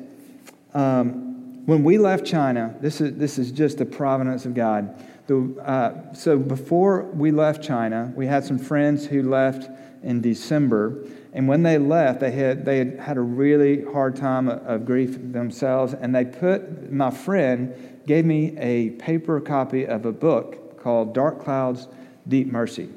Um, 0.74 1.66
when 1.66 1.84
we 1.84 1.98
left 1.98 2.26
China, 2.26 2.76
this 2.82 3.02
is, 3.02 3.16
this 3.18 3.38
is 3.38 3.52
just 3.52 3.78
the 3.78 3.86
providence 3.86 4.46
of 4.46 4.54
God. 4.54 5.04
The, 5.28 5.56
uh, 5.62 6.14
so, 6.14 6.38
before 6.38 7.04
we 7.04 7.32
left 7.32 7.64
China, 7.64 8.12
we 8.16 8.28
had 8.28 8.44
some 8.44 8.58
friends 8.58 9.06
who 9.06 9.24
left 9.24 9.70
in 10.04 10.22
December. 10.22 11.06
And 11.34 11.48
when 11.48 11.64
they 11.64 11.78
left, 11.78 12.20
they 12.20 12.32
had, 12.32 12.66
they 12.66 12.80
had 12.80 13.00
had 13.00 13.18
a 13.18 13.22
really 13.22 13.84
hard 13.84 14.16
time 14.16 14.50
of 14.50 14.86
grief 14.86 15.18
themselves. 15.32 15.94
And 15.94 16.16
they 16.16 16.26
put, 16.26 16.92
my 16.92 17.12
friend 17.12 18.02
gave 18.08 18.26
me 18.26 18.58
a 18.58 18.92
paper 18.92 19.40
copy 19.40 19.86
of 19.86 20.06
a 20.06 20.12
book 20.12 20.82
called 20.82 21.14
Dark 21.14 21.44
Clouds, 21.44 21.88
Deep 22.28 22.48
Mercy. 22.48 22.90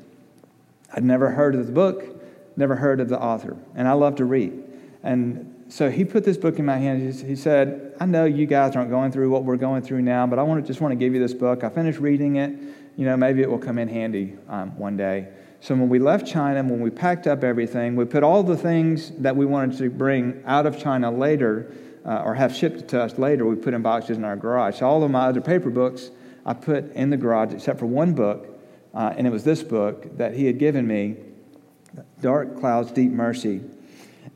I'd 0.92 1.04
never 1.04 1.30
heard 1.30 1.54
of 1.54 1.66
the 1.66 1.72
book, 1.72 2.04
never 2.56 2.76
heard 2.76 3.00
of 3.00 3.08
the 3.08 3.18
author. 3.18 3.56
And 3.74 3.88
I 3.88 3.92
love 3.92 4.16
to 4.16 4.24
read. 4.24 4.52
And 5.02 5.64
so 5.68 5.90
he 5.90 6.04
put 6.04 6.24
this 6.24 6.36
book 6.36 6.58
in 6.58 6.66
my 6.66 6.76
hand. 6.76 7.14
He 7.14 7.34
said, 7.34 7.94
I 7.98 8.06
know 8.06 8.24
you 8.24 8.46
guys 8.46 8.76
aren't 8.76 8.90
going 8.90 9.10
through 9.10 9.30
what 9.30 9.44
we're 9.44 9.56
going 9.56 9.82
through 9.82 10.02
now, 10.02 10.26
but 10.26 10.38
I 10.38 10.42
want 10.42 10.62
to, 10.62 10.66
just 10.66 10.80
want 10.80 10.92
to 10.92 10.96
give 10.96 11.14
you 11.14 11.20
this 11.20 11.34
book. 11.34 11.64
I 11.64 11.70
finished 11.70 11.98
reading 11.98 12.36
it. 12.36 12.50
You 12.96 13.06
know, 13.06 13.16
maybe 13.16 13.40
it 13.40 13.50
will 13.50 13.58
come 13.58 13.78
in 13.78 13.88
handy 13.88 14.36
um, 14.48 14.76
one 14.78 14.96
day. 14.96 15.28
So 15.60 15.74
when 15.74 15.88
we 15.88 15.98
left 15.98 16.26
China, 16.26 16.62
when 16.62 16.80
we 16.80 16.90
packed 16.90 17.26
up 17.26 17.42
everything, 17.42 17.96
we 17.96 18.04
put 18.04 18.22
all 18.22 18.42
the 18.42 18.56
things 18.56 19.12
that 19.18 19.34
we 19.34 19.46
wanted 19.46 19.78
to 19.78 19.88
bring 19.88 20.42
out 20.44 20.66
of 20.66 20.78
China 20.78 21.10
later 21.10 21.72
uh, 22.04 22.22
or 22.24 22.34
have 22.34 22.54
shipped 22.54 22.88
to 22.88 23.00
us 23.00 23.18
later, 23.18 23.46
we 23.46 23.54
put 23.54 23.74
in 23.74 23.82
boxes 23.82 24.18
in 24.18 24.24
our 24.24 24.36
garage. 24.36 24.80
So 24.80 24.86
all 24.86 25.02
of 25.02 25.10
my 25.10 25.26
other 25.26 25.40
paper 25.40 25.70
books 25.70 26.10
I 26.44 26.54
put 26.54 26.92
in 26.92 27.10
the 27.10 27.16
garage 27.16 27.52
except 27.52 27.78
for 27.78 27.86
one 27.86 28.12
book, 28.14 28.51
uh, 28.94 29.14
and 29.16 29.26
it 29.26 29.30
was 29.30 29.44
this 29.44 29.62
book 29.62 30.16
that 30.18 30.34
he 30.34 30.46
had 30.46 30.58
given 30.58 30.86
me, 30.86 31.16
Dark 32.20 32.58
Clouds, 32.58 32.90
Deep 32.92 33.10
Mercy. 33.10 33.62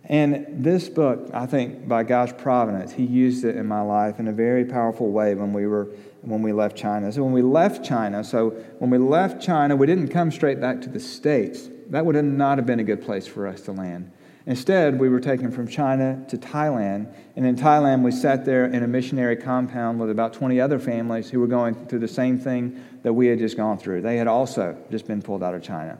And 0.08 0.46
this 0.64 0.88
book, 0.88 1.30
I 1.34 1.46
think, 1.46 1.88
by 1.88 2.04
God's 2.04 2.32
providence, 2.32 2.92
He 2.92 3.04
used 3.04 3.44
it 3.44 3.56
in 3.56 3.66
my 3.66 3.80
life 3.80 4.20
in 4.20 4.28
a 4.28 4.32
very 4.32 4.64
powerful 4.64 5.10
way 5.10 5.34
when 5.34 5.52
we 5.52 5.66
were 5.66 5.88
when 6.22 6.42
we 6.42 6.52
left 6.52 6.76
China. 6.76 7.10
So 7.12 7.22
when 7.24 7.32
we 7.32 7.42
left 7.42 7.84
China, 7.84 8.22
so 8.22 8.50
when 8.78 8.90
we 8.90 8.98
left 8.98 9.42
China, 9.42 9.76
we 9.76 9.86
didn't 9.86 10.08
come 10.08 10.30
straight 10.30 10.60
back 10.60 10.80
to 10.82 10.88
the 10.88 11.00
States. 11.00 11.68
That 11.88 12.04
would 12.04 12.22
not 12.24 12.58
have 12.58 12.66
been 12.66 12.80
a 12.80 12.84
good 12.84 13.02
place 13.02 13.26
for 13.26 13.46
us 13.46 13.60
to 13.62 13.72
land. 13.72 14.10
Instead, 14.48 15.00
we 15.00 15.08
were 15.08 15.18
taken 15.18 15.50
from 15.50 15.66
China 15.66 16.24
to 16.28 16.38
Thailand, 16.38 17.12
and 17.34 17.44
in 17.44 17.56
Thailand, 17.56 18.02
we 18.02 18.12
sat 18.12 18.44
there 18.44 18.66
in 18.66 18.84
a 18.84 18.86
missionary 18.86 19.34
compound 19.34 19.98
with 19.98 20.08
about 20.08 20.32
20 20.32 20.60
other 20.60 20.78
families 20.78 21.28
who 21.28 21.40
were 21.40 21.48
going 21.48 21.74
through 21.86 21.98
the 21.98 22.06
same 22.06 22.38
thing 22.38 22.80
that 23.02 23.12
we 23.12 23.26
had 23.26 23.40
just 23.40 23.56
gone 23.56 23.76
through. 23.76 24.02
They 24.02 24.16
had 24.16 24.28
also 24.28 24.76
just 24.88 25.08
been 25.08 25.20
pulled 25.20 25.42
out 25.42 25.54
of 25.54 25.64
China. 25.64 25.98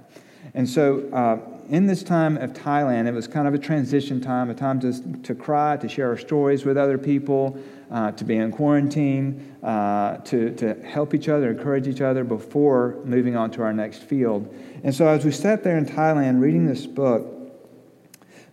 And 0.55 0.69
so, 0.69 1.09
uh, 1.13 1.41
in 1.69 1.89
this 1.89 2.05
time 2.05 2.37
of 2.37 2.53
Thailand, 2.53 3.09
it 3.09 3.13
was 3.13 3.27
kind 3.27 3.49
of 3.49 3.55
a 3.55 3.59
transition 3.59 4.21
time, 4.21 4.49
a 4.49 4.55
time 4.55 4.79
to, 4.79 5.23
to 5.25 5.35
cry, 5.35 5.77
to 5.79 5.89
share 5.89 6.09
our 6.11 6.17
stories 6.17 6.65
with 6.65 6.77
other 6.77 6.99
people, 6.99 7.59
uh, 7.91 8.13
to 8.13 8.23
be 8.23 8.37
in 8.37 8.53
quarantine, 8.53 9.57
uh, 9.65 10.19
to, 10.19 10.55
to 10.55 10.75
help 10.85 11.15
each 11.15 11.29
other, 11.29 11.51
encourage 11.51 11.89
each 11.89 12.01
other 12.01 12.23
before 12.23 13.01
moving 13.05 13.35
on 13.35 13.51
to 13.51 13.63
our 13.63 13.73
next 13.73 14.05
field. 14.05 14.55
And 14.85 14.95
so, 14.95 15.09
as 15.09 15.25
we 15.25 15.33
sat 15.33 15.65
there 15.65 15.77
in 15.77 15.85
Thailand 15.85 16.41
reading 16.41 16.67
this 16.67 16.87
book, 16.87 17.36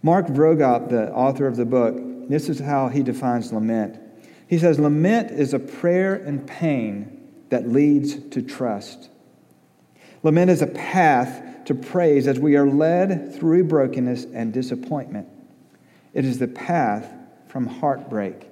Mark 0.05 0.27
Vroegop, 0.27 0.89
the 0.89 1.12
author 1.13 1.48
of 1.48 1.55
the 1.55 1.65
book, 1.65 1.95
this 2.29 2.50
is 2.50 2.60
how 2.60 2.89
he 2.89 3.01
defines 3.01 3.53
lament. 3.53 4.00
He 4.48 4.60
says, 4.60 4.77
Lament 4.79 5.31
is 5.31 5.53
a 5.53 5.60
prayer 5.60 6.13
and 6.13 6.45
pain 6.45 7.31
that 7.50 7.69
leads 7.69 8.15
to 8.29 8.41
trust. 8.41 9.10
Lament 10.22 10.51
is 10.51 10.62
a 10.62 10.67
path 10.67 11.41
to 11.65 11.74
praise 11.74 12.27
as 12.27 12.38
we 12.38 12.57
are 12.57 12.67
led 12.67 13.33
through 13.33 13.63
brokenness 13.63 14.25
and 14.25 14.53
disappointment. 14.53 15.27
It 16.13 16.25
is 16.25 16.38
the 16.38 16.48
path 16.48 17.10
from 17.48 17.67
heartbreak 17.67 18.48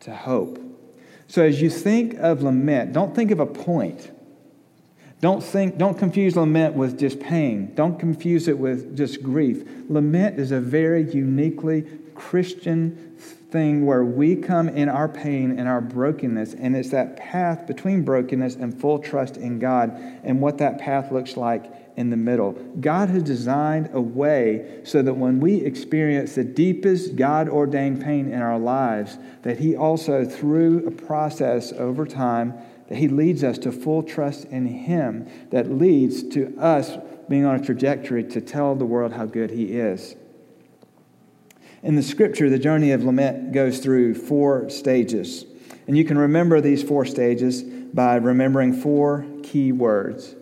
to 0.00 0.14
hope. 0.14 0.58
So 1.26 1.42
as 1.44 1.60
you 1.60 1.68
think 1.68 2.14
of 2.14 2.42
lament, 2.42 2.92
don't 2.92 3.14
think 3.14 3.30
of 3.30 3.40
a 3.40 3.46
point. 3.46 4.10
Don't 5.24 5.42
think, 5.42 5.78
don't 5.78 5.98
confuse 5.98 6.36
lament 6.36 6.74
with 6.74 6.98
just 6.98 7.18
pain. 7.18 7.74
Don't 7.74 7.98
confuse 7.98 8.46
it 8.46 8.58
with 8.58 8.94
just 8.94 9.22
grief. 9.22 9.66
Lament 9.88 10.38
is 10.38 10.52
a 10.52 10.60
very 10.60 11.10
uniquely 11.10 11.86
Christian 12.14 13.16
thing 13.16 13.86
where 13.86 14.04
we 14.04 14.36
come 14.36 14.68
in 14.68 14.90
our 14.90 15.08
pain 15.08 15.58
and 15.58 15.66
our 15.66 15.80
brokenness, 15.80 16.52
and 16.52 16.76
it's 16.76 16.90
that 16.90 17.16
path 17.16 17.66
between 17.66 18.04
brokenness 18.04 18.56
and 18.56 18.78
full 18.78 18.98
trust 18.98 19.38
in 19.38 19.58
God 19.58 19.92
and 20.24 20.42
what 20.42 20.58
that 20.58 20.78
path 20.78 21.10
looks 21.10 21.38
like 21.38 21.72
in 21.96 22.10
the 22.10 22.18
middle. 22.18 22.52
God 22.78 23.08
has 23.08 23.22
designed 23.22 23.88
a 23.94 24.02
way 24.02 24.82
so 24.84 25.00
that 25.00 25.14
when 25.14 25.40
we 25.40 25.54
experience 25.54 26.34
the 26.34 26.44
deepest 26.44 27.16
God 27.16 27.48
ordained 27.48 28.04
pain 28.04 28.30
in 28.30 28.42
our 28.42 28.58
lives, 28.58 29.16
that 29.40 29.58
He 29.58 29.74
also, 29.74 30.26
through 30.26 30.86
a 30.86 30.90
process 30.90 31.72
over 31.72 32.04
time, 32.04 32.52
that 32.88 32.98
He 32.98 33.08
leads 33.08 33.42
us 33.42 33.58
to 33.58 33.72
full 33.72 34.02
trust 34.02 34.44
in 34.46 34.66
Him 34.66 35.28
that 35.50 35.70
leads 35.70 36.22
to 36.30 36.56
us 36.58 36.96
being 37.28 37.44
on 37.44 37.56
a 37.56 37.64
trajectory 37.64 38.24
to 38.24 38.40
tell 38.40 38.74
the 38.74 38.84
world 38.84 39.12
how 39.12 39.26
good 39.26 39.50
He 39.50 39.76
is. 39.76 40.16
In 41.82 41.96
the 41.96 42.02
scripture, 42.02 42.48
the 42.48 42.58
journey 42.58 42.92
of 42.92 43.04
lament 43.04 43.52
goes 43.52 43.78
through 43.78 44.14
four 44.14 44.70
stages. 44.70 45.44
And 45.86 45.98
you 45.98 46.04
can 46.04 46.16
remember 46.16 46.60
these 46.60 46.82
four 46.82 47.04
stages 47.04 47.62
by 47.62 48.16
remembering 48.16 48.72
four 48.72 49.26
key 49.42 49.70
words. 49.72 50.34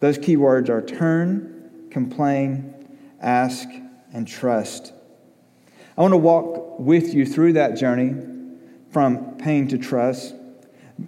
Those 0.00 0.18
key 0.18 0.36
words 0.36 0.68
are 0.68 0.82
turn, 0.82 1.88
complain, 1.90 2.74
ask, 3.20 3.68
and 4.12 4.26
trust. 4.26 4.92
I 5.96 6.02
want 6.02 6.12
to 6.12 6.18
walk 6.18 6.78
with 6.78 7.14
you 7.14 7.24
through 7.24 7.54
that 7.54 7.76
journey 7.76 8.14
from 8.90 9.36
pain 9.38 9.68
to 9.68 9.78
trust 9.78 10.34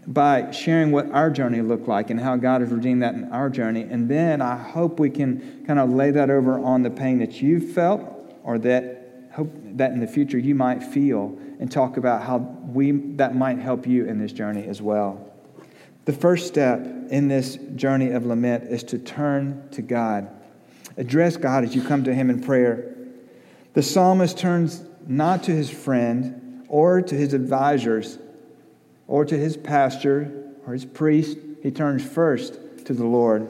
by 0.07 0.51
sharing 0.51 0.93
what 0.93 1.11
our 1.13 1.31
journey 1.31 1.63
looked 1.63 1.89
like 1.89 2.11
and 2.11 2.21
how 2.21 2.37
God 2.37 2.61
has 2.61 2.71
redeemed 2.71 3.03
that 3.03 3.15
in 3.15 3.25
our 3.33 3.49
journey. 3.49 3.83
And 3.83 4.09
then 4.09 4.43
I 4.43 4.57
hope 4.57 5.01
we 5.01 5.11
can 5.11 5.65
kind 5.67 5.79
of 5.79 5.91
lay 5.91 6.11
that 6.11 6.31
over 6.31 6.59
on 6.59 6.83
the 6.83 6.91
pain 6.91 7.19
that 7.19 7.41
you 7.41 7.61
felt 7.61 8.03
or 8.43 8.59
that 8.59 9.31
hope 9.33 9.51
that 9.77 9.93
in 9.93 10.01
the 10.01 10.07
future 10.07 10.39
you 10.39 10.55
might 10.55 10.83
feel 10.83 11.39
and 11.59 11.71
talk 11.71 11.97
about 11.97 12.23
how 12.23 12.39
we 12.39 12.93
that 13.17 13.35
might 13.35 13.59
help 13.59 13.87
you 13.87 14.05
in 14.05 14.19
this 14.19 14.33
journey 14.33 14.67
as 14.67 14.83
well. 14.83 15.25
The 16.05 16.13
first 16.13 16.47
step 16.47 16.81
in 17.11 17.29
this 17.29 17.57
journey 17.77 18.11
of 18.11 18.27
lament 18.27 18.65
is 18.65 18.83
to 18.85 18.99
turn 18.99 19.69
to 19.73 19.83
God. 19.83 20.29
Address 20.97 21.37
God 21.37 21.65
as 21.65 21.75
you 21.75 21.83
come 21.83 22.05
to 22.05 22.15
Him 22.15 22.31
in 22.31 22.43
prayer. 22.43 22.95
The 23.75 23.83
psalmist 23.83 24.37
turns 24.39 24.83
not 25.07 25.45
to 25.45 25.53
his 25.53 25.71
friend 25.71 26.65
or 26.69 27.01
to 27.01 27.15
his 27.15 27.33
advisors 27.33 28.19
or 29.09 29.25
to 29.25 29.37
his 29.37 29.57
pastor 29.57 30.53
or 30.67 30.75
his 30.75 30.85
priest. 30.85 31.37
He 31.63 31.73
turns 31.73 32.07
first 32.07 32.61
to 32.85 32.95
the 32.95 33.07
Lord. 33.07 33.49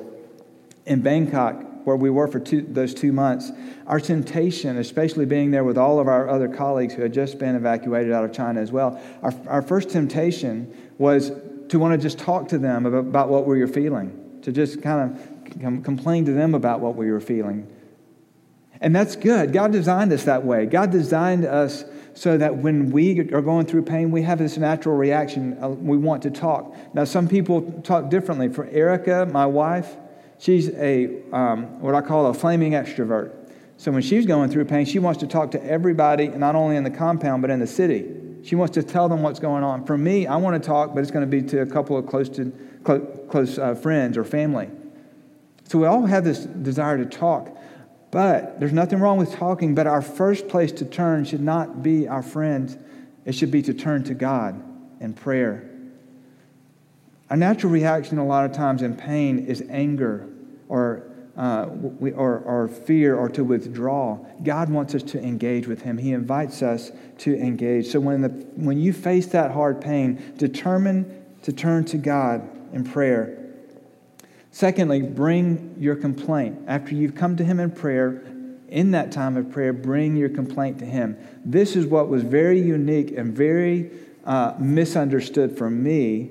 In 0.86 1.02
Bangkok, 1.02 1.84
where 1.84 1.96
we 1.96 2.08
were 2.08 2.28
for 2.28 2.40
two, 2.40 2.62
those 2.62 2.94
two 2.94 3.12
months, 3.12 3.50
our 3.86 4.00
temptation, 4.00 4.78
especially 4.78 5.26
being 5.26 5.50
there 5.50 5.64
with 5.64 5.76
all 5.76 6.00
of 6.00 6.08
our 6.08 6.28
other 6.28 6.48
colleagues 6.48 6.94
who 6.94 7.02
had 7.02 7.12
just 7.12 7.38
been 7.38 7.54
evacuated 7.54 8.12
out 8.12 8.24
of 8.24 8.32
China 8.32 8.60
as 8.60 8.72
well, 8.72 9.00
our, 9.22 9.34
our 9.46 9.62
first 9.62 9.90
temptation 9.90 10.74
was 10.96 11.32
to 11.68 11.78
want 11.78 11.92
to 11.92 11.98
just 11.98 12.18
talk 12.18 12.48
to 12.48 12.58
them 12.58 12.86
about 12.86 13.28
what 13.28 13.46
we 13.46 13.60
were 13.60 13.66
feeling, 13.66 14.38
to 14.42 14.52
just 14.52 14.82
kind 14.82 15.18
of 15.18 15.84
complain 15.84 16.24
to 16.24 16.32
them 16.32 16.54
about 16.54 16.80
what 16.80 16.94
we 16.94 17.10
were 17.10 17.20
feeling. 17.20 17.66
And 18.80 18.94
that's 18.94 19.16
good. 19.16 19.52
God 19.52 19.72
designed 19.72 20.12
us 20.12 20.24
that 20.24 20.44
way. 20.44 20.66
God 20.66 20.90
designed 20.90 21.44
us 21.44 21.84
so 22.18 22.36
that 22.36 22.56
when 22.56 22.90
we 22.90 23.20
are 23.20 23.40
going 23.40 23.64
through 23.64 23.82
pain, 23.82 24.10
we 24.10 24.22
have 24.22 24.40
this 24.40 24.56
natural 24.58 24.96
reaction. 24.96 25.56
Uh, 25.62 25.68
we 25.68 25.96
want 25.96 26.20
to 26.24 26.32
talk. 26.32 26.74
Now, 26.92 27.04
some 27.04 27.28
people 27.28 27.80
talk 27.82 28.10
differently. 28.10 28.48
For 28.48 28.66
Erica, 28.66 29.24
my 29.26 29.46
wife, 29.46 29.96
she's 30.36 30.68
a 30.70 31.22
um, 31.30 31.80
what 31.80 31.94
I 31.94 32.00
call 32.00 32.26
a 32.26 32.34
flaming 32.34 32.72
extrovert. 32.72 33.52
So 33.76 33.92
when 33.92 34.02
she's 34.02 34.26
going 34.26 34.50
through 34.50 34.64
pain, 34.64 34.84
she 34.84 34.98
wants 34.98 35.20
to 35.20 35.28
talk 35.28 35.52
to 35.52 35.64
everybody, 35.64 36.26
not 36.26 36.56
only 36.56 36.74
in 36.74 36.82
the 36.82 36.90
compound 36.90 37.40
but 37.40 37.52
in 37.52 37.60
the 37.60 37.68
city. 37.68 38.12
She 38.42 38.56
wants 38.56 38.74
to 38.74 38.82
tell 38.82 39.08
them 39.08 39.22
what's 39.22 39.38
going 39.38 39.62
on. 39.62 39.84
For 39.86 39.96
me, 39.96 40.26
I 40.26 40.36
want 40.36 40.60
to 40.60 40.66
talk, 40.66 40.94
but 40.94 41.02
it's 41.02 41.12
going 41.12 41.28
to 41.28 41.30
be 41.30 41.46
to 41.50 41.60
a 41.60 41.66
couple 41.66 41.96
of 41.96 42.08
close 42.08 42.28
to 42.30 42.52
close, 42.82 43.60
uh, 43.60 43.76
friends 43.76 44.16
or 44.16 44.24
family. 44.24 44.68
So 45.68 45.78
we 45.78 45.86
all 45.86 46.06
have 46.06 46.24
this 46.24 46.40
desire 46.40 46.98
to 46.98 47.06
talk, 47.06 47.56
but 48.10 48.58
there's 48.58 48.72
nothing 48.72 49.00
wrong 49.00 49.18
with 49.18 49.32
talking. 49.32 49.74
But 49.74 49.86
our 49.86 50.02
first 50.02 50.48
place 50.48 50.72
to 50.72 50.84
turn 50.84 51.24
should 51.24 51.42
not 51.42 51.82
be 51.82 52.08
our 52.08 52.22
friends; 52.22 52.76
it 53.24 53.32
should 53.32 53.50
be 53.50 53.62
to 53.62 53.74
turn 53.74 54.04
to 54.04 54.14
God 54.14 54.62
in 55.00 55.14
prayer. 55.14 55.68
Our 57.30 57.36
natural 57.36 57.72
reaction 57.72 58.18
a 58.18 58.26
lot 58.26 58.46
of 58.46 58.52
times 58.52 58.82
in 58.82 58.96
pain 58.96 59.38
is 59.46 59.62
anger 59.68 60.28
or 60.68 61.08
uh, 61.38 61.68
or, 62.16 62.38
or 62.40 62.66
fear 62.66 63.14
or 63.14 63.28
to 63.28 63.44
withdraw. 63.44 64.18
God 64.42 64.70
wants 64.70 64.94
us 64.96 65.04
to 65.04 65.22
engage 65.22 65.68
with 65.68 65.82
Him. 65.82 65.96
He 65.96 66.12
invites 66.12 66.62
us 66.62 66.90
to 67.18 67.38
engage. 67.38 67.86
So 67.86 68.00
when, 68.00 68.22
the, 68.22 68.28
when 68.28 68.80
you 68.80 68.92
face 68.92 69.26
that 69.26 69.52
hard 69.52 69.80
pain, 69.80 70.34
determine 70.36 71.24
to 71.42 71.52
turn 71.52 71.84
to 71.86 71.96
God 71.96 72.42
in 72.74 72.82
prayer. 72.82 73.47
Secondly, 74.50 75.02
bring 75.02 75.76
your 75.78 75.96
complaint. 75.96 76.58
After 76.66 76.94
you've 76.94 77.14
come 77.14 77.36
to 77.36 77.44
Him 77.44 77.60
in 77.60 77.70
prayer, 77.70 78.22
in 78.68 78.90
that 78.92 79.12
time 79.12 79.36
of 79.36 79.50
prayer, 79.50 79.72
bring 79.72 80.16
your 80.16 80.28
complaint 80.28 80.78
to 80.80 80.84
Him. 80.84 81.16
This 81.44 81.76
is 81.76 81.86
what 81.86 82.08
was 82.08 82.22
very 82.22 82.60
unique 82.60 83.12
and 83.16 83.34
very 83.34 83.90
uh, 84.24 84.54
misunderstood 84.58 85.56
for 85.56 85.70
me 85.70 86.30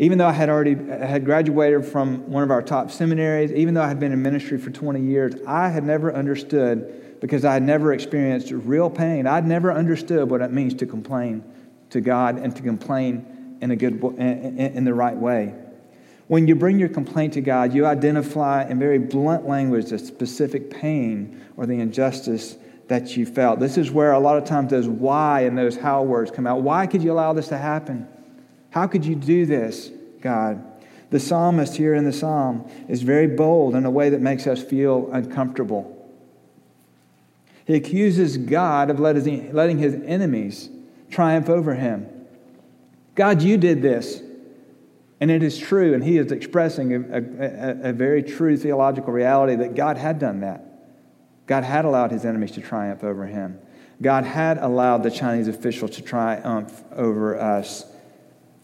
even 0.00 0.16
though 0.18 0.28
I 0.28 0.32
had 0.32 0.48
already 0.48 0.76
had 0.76 1.24
graduated 1.24 1.84
from 1.84 2.30
one 2.30 2.44
of 2.44 2.52
our 2.52 2.62
top 2.62 2.92
seminaries, 2.92 3.52
even 3.52 3.74
though 3.74 3.82
I 3.82 3.88
had 3.88 3.98
been 3.98 4.12
in 4.12 4.22
ministry 4.22 4.56
for 4.56 4.70
20 4.70 5.00
years, 5.00 5.34
I 5.46 5.68
had 5.68 5.84
never 5.84 6.14
understood 6.14 7.20
because 7.20 7.44
I 7.44 7.54
had 7.54 7.64
never 7.64 7.92
experienced 7.92 8.52
real 8.52 8.88
pain. 8.88 9.26
I'd 9.26 9.46
never 9.46 9.72
understood 9.72 10.30
what 10.30 10.40
it 10.40 10.52
means 10.52 10.74
to 10.74 10.86
complain 10.86 11.42
to 11.90 12.00
God 12.00 12.38
and 12.38 12.54
to 12.54 12.62
complain 12.62 13.56
in 13.60 13.72
a 13.72 13.76
good 13.76 14.00
in 14.00 14.84
the 14.84 14.94
right 14.94 15.16
way. 15.16 15.52
When 16.28 16.46
you 16.46 16.54
bring 16.54 16.78
your 16.78 16.90
complaint 16.90 17.32
to 17.34 17.40
God, 17.40 17.74
you 17.74 17.86
identify 17.86 18.68
in 18.68 18.78
very 18.78 18.98
blunt 18.98 19.48
language 19.48 19.86
the 19.86 19.98
specific 19.98 20.70
pain 20.70 21.42
or 21.56 21.66
the 21.66 21.80
injustice 21.80 22.56
that 22.88 23.16
you 23.16 23.26
felt. 23.26 23.60
This 23.60 23.76
is 23.76 23.90
where 23.90 24.12
a 24.12 24.18
lot 24.18 24.38
of 24.38 24.44
times 24.44 24.70
those 24.70 24.88
why 24.88 25.40
and 25.40 25.56
those 25.56 25.76
how 25.76 26.02
words 26.02 26.30
come 26.30 26.46
out. 26.46 26.62
Why 26.62 26.86
could 26.86 27.02
you 27.02 27.12
allow 27.12 27.32
this 27.32 27.48
to 27.48 27.58
happen? 27.58 28.06
How 28.70 28.86
could 28.86 29.04
you 29.04 29.14
do 29.14 29.46
this, 29.46 29.90
God? 30.20 30.62
The 31.10 31.18
psalmist 31.18 31.76
here 31.76 31.94
in 31.94 32.04
the 32.04 32.12
psalm 32.12 32.70
is 32.88 33.00
very 33.00 33.26
bold 33.26 33.74
in 33.74 33.86
a 33.86 33.90
way 33.90 34.10
that 34.10 34.20
makes 34.20 34.46
us 34.46 34.62
feel 34.62 35.10
uncomfortable. 35.12 35.94
He 37.64 37.74
accuses 37.74 38.36
God 38.36 38.90
of 38.90 39.00
letting 39.00 39.78
his 39.78 39.94
enemies 40.04 40.68
triumph 41.10 41.48
over 41.48 41.74
him. 41.74 42.06
God, 43.14 43.40
you 43.40 43.56
did 43.56 43.80
this. 43.80 44.22
And 45.20 45.30
it 45.30 45.42
is 45.42 45.58
true, 45.58 45.94
and 45.94 46.04
he 46.04 46.16
is 46.16 46.30
expressing 46.30 46.94
a, 46.94 46.98
a, 46.98 47.90
a, 47.90 47.92
very 47.92 48.22
true 48.22 48.56
theological 48.56 49.12
reality 49.12 49.56
that 49.56 49.74
God 49.74 49.96
had 49.96 50.20
done 50.20 50.40
that. 50.40 50.64
God 51.46 51.64
had 51.64 51.84
allowed 51.84 52.12
his 52.12 52.24
enemies 52.24 52.52
to 52.52 52.60
triumph 52.60 53.02
over 53.02 53.26
him. 53.26 53.58
God 54.00 54.24
had 54.24 54.58
allowed 54.58 55.02
the 55.02 55.10
Chinese 55.10 55.48
official 55.48 55.88
to 55.88 56.02
triumph 56.02 56.84
over 56.92 57.38
us. 57.38 57.84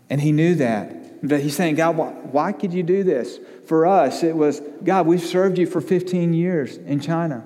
And 0.09 0.21
he 0.21 0.31
knew 0.31 0.55
that. 0.57 1.27
But 1.27 1.41
he's 1.41 1.57
saying, 1.57 1.75
God, 1.75 1.97
why, 1.97 2.11
why 2.11 2.53
could 2.53 2.73
you 2.73 2.83
do 2.83 3.03
this? 3.03 3.41
For 3.67 3.87
us, 3.87 4.23
it 4.23 4.37
was, 4.37 4.61
God, 4.85 5.07
we've 5.07 5.25
served 5.25 5.59
you 5.59 5.67
for 5.67 5.81
15 5.81 6.35
years 6.35 6.77
in 6.77 7.01
China. 7.01 7.45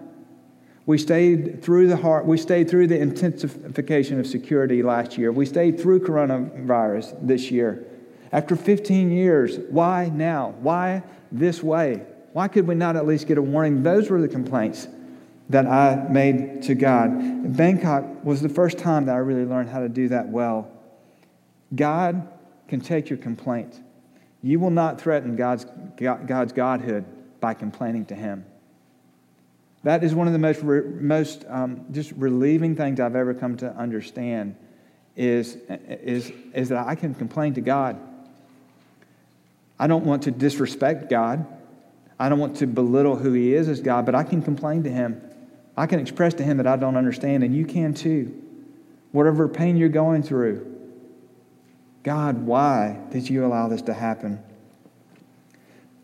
We 0.85 0.99
stayed 0.99 1.63
through 1.63 1.89
the 1.89 1.99
heart, 1.99 2.27
we 2.27 2.39
stayed 2.39 2.69
through 2.69 2.89
the 2.89 2.99
intensification 2.99 4.19
of 4.19 4.27
security 4.27 4.83
last 4.83 5.17
year. 5.17 5.31
We 5.31 5.47
stayed 5.47 5.79
through 5.81 6.01
coronavirus 6.01 7.27
this 7.27 7.51
year. 7.51 7.87
After 8.33 8.57
15 8.57 9.11
years, 9.11 9.59
why 9.71 10.11
now? 10.13 10.55
Why 10.61 11.03
this 11.33 11.63
way? 11.63 12.03
Why 12.33 12.49
could 12.49 12.67
we 12.67 12.75
not 12.75 12.97
at 12.97 13.07
least 13.07 13.27
get 13.27 13.39
a 13.39 13.43
warning? 13.43 13.83
Those 13.83 14.11
were 14.11 14.21
the 14.21 14.29
complaints 14.29 14.87
that 15.49 15.67
I 15.67 16.07
made 16.11 16.63
to 16.65 16.75
God. 16.75 17.57
Bangkok 17.57 18.05
was 18.25 18.43
the 18.43 18.49
first 18.49 18.79
time 18.79 19.07
that 19.07 19.15
I 19.15 19.19
really 19.19 19.45
learned 19.45 19.71
how 19.71 19.81
to 19.81 19.89
do 19.89 20.09
that 20.09 20.29
well. 20.29 20.71
God 21.75 22.29
can 22.69 22.81
take 22.81 23.09
your 23.09 23.19
complaint. 23.19 23.81
You 24.43 24.61
will 24.61 24.71
not 24.71 25.01
threaten 25.01 25.37
God's, 25.37 25.67
God's 25.97 26.53
Godhood 26.53 27.05
by 27.41 27.55
complaining 27.55 28.05
to 28.07 28.15
Him. 28.15 28.45
That 29.85 30.05
is 30.05 30.15
one 30.15 30.27
of 30.27 30.33
the 30.33 30.39
most, 30.39 30.63
most 30.63 31.45
um, 31.49 31.87
just 31.93 32.13
relieving 32.13 32.77
things 32.77 33.01
I've 33.01 33.17
ever 33.17 33.33
come 33.33 33.57
to 33.59 33.71
understand 33.75 34.57
is, 35.17 35.57
is, 35.69 36.31
is 36.53 36.69
that 36.69 36.87
I 36.87 36.95
can 36.95 37.15
complain 37.15 37.55
to 37.55 37.61
God. 37.61 37.99
I 39.79 39.87
don't 39.87 40.05
want 40.05 40.25
to 40.25 40.31
disrespect 40.31 41.09
God. 41.09 41.47
I 42.19 42.29
don't 42.29 42.41
want 42.41 42.57
to 42.57 42.67
belittle 42.67 43.17
who 43.17 43.33
He 43.33 43.55
is 43.55 43.69
as 43.69 43.81
God, 43.81 44.05
but 44.05 44.15
I 44.15 44.25
can 44.25 44.43
complain 44.43 44.83
to 44.85 44.91
Him. 44.91 45.23
I 45.77 45.87
can 45.87 46.01
express 46.01 46.35
to 46.35 46.43
Him 46.43 46.57
that 46.57 46.67
I 46.67 46.77
don't 46.77 46.97
understand, 46.97 47.45
and 47.45 47.55
you 47.55 47.65
can 47.65 47.95
too. 47.95 48.43
Whatever 49.13 49.49
pain 49.49 49.77
you're 49.77 49.89
going 49.89 50.23
through, 50.23 50.75
God, 52.03 52.45
why 52.45 52.99
did 53.11 53.31
you 53.31 53.47
allow 53.47 53.69
this 53.69 53.83
to 53.83 53.95
happen? 53.95 54.43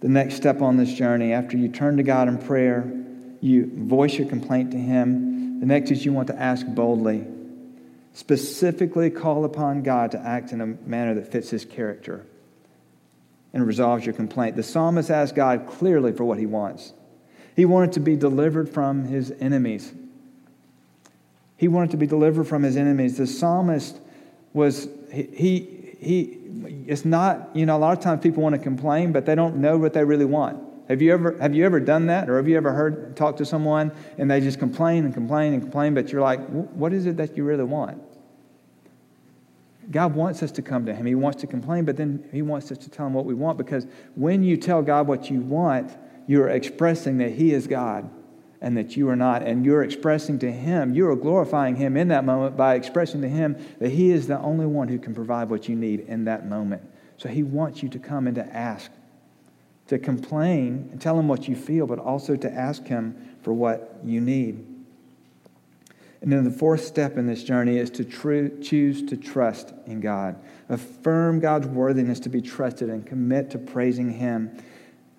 The 0.00 0.08
next 0.08 0.36
step 0.36 0.62
on 0.62 0.76
this 0.76 0.92
journey, 0.92 1.32
after 1.32 1.56
you 1.56 1.68
turn 1.68 1.96
to 1.96 2.02
God 2.02 2.28
in 2.28 2.38
prayer, 2.38 2.90
you 3.40 3.70
voice 3.74 4.14
your 4.14 4.28
complaint 4.28 4.70
to 4.70 4.78
Him. 4.78 5.60
The 5.60 5.66
next 5.66 5.90
is 5.90 6.04
you 6.04 6.12
want 6.12 6.28
to 6.28 6.40
ask 6.40 6.64
boldly. 6.66 7.26
Specifically 8.12 9.10
call 9.10 9.44
upon 9.44 9.82
God 9.82 10.12
to 10.12 10.20
act 10.20 10.52
in 10.52 10.60
a 10.60 10.66
manner 10.66 11.14
that 11.14 11.32
fits 11.32 11.50
His 11.50 11.64
character 11.64 12.24
and 13.54 13.66
resolves 13.66 14.04
your 14.04 14.14
complaint. 14.14 14.56
The 14.56 14.62
psalmist 14.62 15.10
asked 15.10 15.34
God 15.34 15.66
clearly 15.66 16.12
for 16.12 16.24
what 16.24 16.38
he 16.38 16.44
wants. 16.44 16.92
He 17.54 17.64
wanted 17.64 17.92
to 17.92 18.00
be 18.00 18.16
delivered 18.16 18.68
from 18.68 19.04
his 19.04 19.32
enemies. 19.40 19.92
He 21.56 21.68
wanted 21.68 21.92
to 21.92 21.96
be 21.96 22.08
delivered 22.08 22.44
from 22.44 22.64
his 22.64 22.76
enemies. 22.76 23.16
The 23.16 23.28
psalmist 23.28 24.00
was, 24.52 24.88
he, 25.12 25.94
he, 26.00 26.36
it's 26.86 27.04
not, 27.04 27.54
you 27.54 27.64
know, 27.64 27.76
a 27.76 27.78
lot 27.78 27.96
of 27.96 28.02
times 28.02 28.22
people 28.22 28.42
want 28.42 28.56
to 28.56 28.60
complain, 28.60 29.12
but 29.12 29.24
they 29.24 29.36
don't 29.36 29.56
know 29.56 29.78
what 29.78 29.92
they 29.92 30.04
really 30.04 30.24
want. 30.24 30.60
Have 30.88 31.00
you 31.00 31.12
ever, 31.12 31.38
have 31.38 31.54
you 31.54 31.64
ever 31.64 31.78
done 31.78 32.06
that? 32.06 32.28
Or 32.28 32.36
have 32.36 32.48
you 32.48 32.56
ever 32.56 32.72
heard, 32.72 33.16
talk 33.16 33.36
to 33.36 33.46
someone 33.46 33.92
and 34.18 34.28
they 34.28 34.40
just 34.40 34.58
complain 34.58 35.04
and 35.04 35.14
complain 35.14 35.54
and 35.54 35.62
complain, 35.62 35.94
but 35.94 36.10
you're 36.10 36.20
like, 36.20 36.40
what 36.48 36.92
is 36.92 37.06
it 37.06 37.16
that 37.18 37.36
you 37.36 37.44
really 37.44 37.64
want? 37.64 38.02
God 39.90 40.14
wants 40.14 40.42
us 40.42 40.50
to 40.52 40.62
come 40.62 40.86
to 40.86 40.94
Him. 40.94 41.06
He 41.06 41.14
wants 41.14 41.40
to 41.40 41.46
complain, 41.46 41.84
but 41.84 41.96
then 41.96 42.28
He 42.32 42.42
wants 42.42 42.70
us 42.72 42.78
to 42.78 42.90
tell 42.90 43.06
Him 43.06 43.14
what 43.14 43.24
we 43.24 43.34
want 43.34 43.58
because 43.58 43.86
when 44.14 44.42
you 44.42 44.56
tell 44.56 44.82
God 44.82 45.06
what 45.06 45.30
you 45.30 45.40
want, 45.40 45.96
you're 46.26 46.48
expressing 46.48 47.18
that 47.18 47.32
He 47.32 47.52
is 47.52 47.66
God 47.66 48.08
and 48.60 48.76
that 48.78 48.96
you 48.96 49.08
are 49.10 49.16
not. 49.16 49.42
And 49.42 49.64
you're 49.64 49.82
expressing 49.82 50.38
to 50.40 50.50
Him, 50.50 50.94
you 50.94 51.08
are 51.08 51.16
glorifying 51.16 51.76
Him 51.76 51.96
in 51.96 52.08
that 52.08 52.24
moment 52.24 52.56
by 52.56 52.74
expressing 52.74 53.20
to 53.22 53.28
Him 53.28 53.56
that 53.78 53.90
He 53.90 54.10
is 54.10 54.26
the 54.26 54.38
only 54.38 54.66
one 54.66 54.88
who 54.88 54.98
can 54.98 55.14
provide 55.14 55.50
what 55.50 55.68
you 55.68 55.76
need 55.76 56.00
in 56.00 56.24
that 56.24 56.48
moment. 56.48 56.82
So 57.18 57.28
He 57.28 57.42
wants 57.42 57.82
you 57.82 57.88
to 57.90 57.98
come 57.98 58.26
and 58.26 58.34
to 58.36 58.46
ask, 58.46 58.90
to 59.88 59.98
complain 59.98 60.88
and 60.90 61.00
tell 61.00 61.18
Him 61.18 61.28
what 61.28 61.46
you 61.46 61.56
feel, 61.56 61.86
but 61.86 61.98
also 61.98 62.36
to 62.36 62.50
ask 62.50 62.86
Him 62.86 63.36
for 63.42 63.52
what 63.52 63.98
you 64.02 64.20
need. 64.20 64.73
And 66.24 66.32
then 66.32 66.42
the 66.42 66.50
fourth 66.50 66.82
step 66.82 67.18
in 67.18 67.26
this 67.26 67.44
journey 67.44 67.76
is 67.76 67.90
to 67.90 68.02
tr- 68.02 68.48
choose 68.62 69.02
to 69.10 69.16
trust 69.18 69.74
in 69.84 70.00
God. 70.00 70.36
Affirm 70.70 71.38
God's 71.38 71.66
worthiness 71.66 72.18
to 72.20 72.30
be 72.30 72.40
trusted 72.40 72.88
and 72.88 73.04
commit 73.04 73.50
to 73.50 73.58
praising 73.58 74.10
Him. 74.10 74.56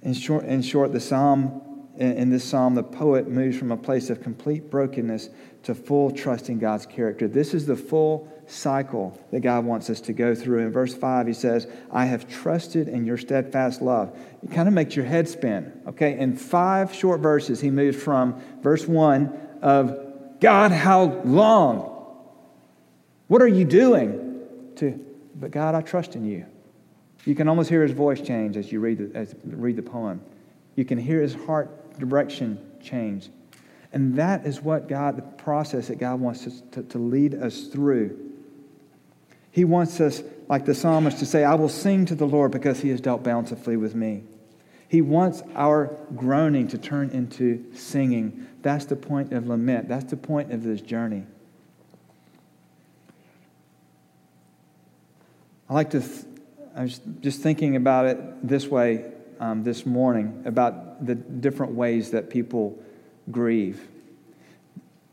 In 0.01 0.15
short, 0.15 0.45
in 0.45 0.63
short 0.63 0.93
the 0.93 0.99
psalm 0.99 1.61
in 1.97 2.31
this 2.31 2.43
psalm, 2.43 2.73
the 2.73 2.83
poet 2.83 3.29
moves 3.29 3.55
from 3.55 3.71
a 3.71 3.77
place 3.77 4.09
of 4.09 4.23
complete 4.23 4.71
brokenness 4.71 5.29
to 5.61 5.75
full 5.75 6.09
trust 6.09 6.49
in 6.49 6.57
God's 6.57 6.87
character. 6.87 7.27
This 7.27 7.53
is 7.53 7.67
the 7.67 7.75
full 7.75 8.27
cycle 8.47 9.15
that 9.31 9.41
God 9.41 9.63
wants 9.63 9.91
us 9.91 10.01
to 10.01 10.13
go 10.13 10.33
through. 10.33 10.59
In 10.65 10.71
verse 10.71 10.95
5, 10.95 11.27
he 11.27 11.33
says, 11.33 11.67
I 11.91 12.05
have 12.05 12.27
trusted 12.27 12.89
in 12.89 13.05
your 13.05 13.17
steadfast 13.17 13.81
love. 13.81 14.17
It 14.43 14.51
kind 14.51 14.67
of 14.67 14.73
makes 14.73 14.95
your 14.95 15.05
head 15.05 15.29
spin. 15.29 15.71
Okay, 15.87 16.17
in 16.17 16.35
five 16.35 16.93
short 16.93 17.21
verses, 17.21 17.61
he 17.61 17.69
moves 17.69 17.95
from 17.95 18.41
verse 18.61 18.87
1 18.87 19.59
of, 19.61 20.04
God, 20.39 20.71
how 20.71 21.21
long? 21.23 21.91
What 23.27 23.41
are 23.41 23.47
you 23.47 23.65
doing? 23.65 24.25
to, 24.77 24.99
but 25.35 25.51
God, 25.51 25.75
I 25.75 25.81
trust 25.81 26.15
in 26.15 26.25
you. 26.25 26.45
You 27.25 27.35
can 27.35 27.47
almost 27.47 27.69
hear 27.69 27.81
his 27.81 27.91
voice 27.91 28.21
change 28.21 28.55
as 28.57 28.71
you 28.71 28.79
read 28.79 28.97
the, 28.99 29.17
as, 29.17 29.35
read 29.43 29.75
the 29.75 29.81
poem. 29.81 30.21
You 30.75 30.85
can 30.85 30.97
hear 30.97 31.21
his 31.21 31.33
heart 31.33 31.99
direction 31.99 32.59
change. 32.83 33.29
And 33.91 34.17
that 34.17 34.45
is 34.45 34.61
what 34.61 34.87
God, 34.87 35.17
the 35.17 35.21
process 35.21 35.87
that 35.87 35.97
God 35.97 36.19
wants 36.19 36.45
us 36.45 36.61
to, 36.71 36.83
to 36.83 36.97
lead 36.97 37.33
us 37.33 37.67
through. 37.67 38.33
He 39.51 39.63
wants 39.63 40.01
us, 40.01 40.21
like 40.49 40.65
the 40.65 40.75
psalmist, 40.75 41.19
to 41.19 41.25
say, 41.25 41.43
I 41.45 41.55
will 41.55 41.69
sing 41.69 42.05
to 42.07 42.15
the 42.15 42.27
Lord 42.27 42.51
because 42.51 42.81
he 42.81 42.89
has 42.89 42.99
dealt 42.99 43.23
bountifully 43.23 43.77
with 43.77 43.95
me. 43.95 44.23
He 44.89 45.01
wants 45.01 45.41
our 45.55 45.97
groaning 46.15 46.67
to 46.69 46.77
turn 46.77 47.09
into 47.09 47.65
singing. 47.73 48.47
That's 48.65 48.85
the 48.85 48.95
point 48.95 49.31
of 49.31 49.47
lament. 49.47 49.87
That's 49.87 50.09
the 50.09 50.17
point 50.17 50.51
of 50.51 50.63
this 50.63 50.81
journey. 50.81 51.23
I 55.69 55.73
like 55.75 55.91
to, 55.91 55.99
th- 55.99 56.25
I 56.75 56.81
was 56.81 56.99
just 57.21 57.41
thinking 57.41 57.75
about 57.75 58.07
it 58.07 58.17
this 58.47 58.65
way 58.65 59.05
um, 59.39 59.63
this 59.63 59.85
morning 59.85 60.41
about 60.47 61.05
the 61.05 61.13
different 61.13 61.73
ways 61.73 62.09
that 62.09 62.31
people 62.31 62.75
grieve. 63.29 63.87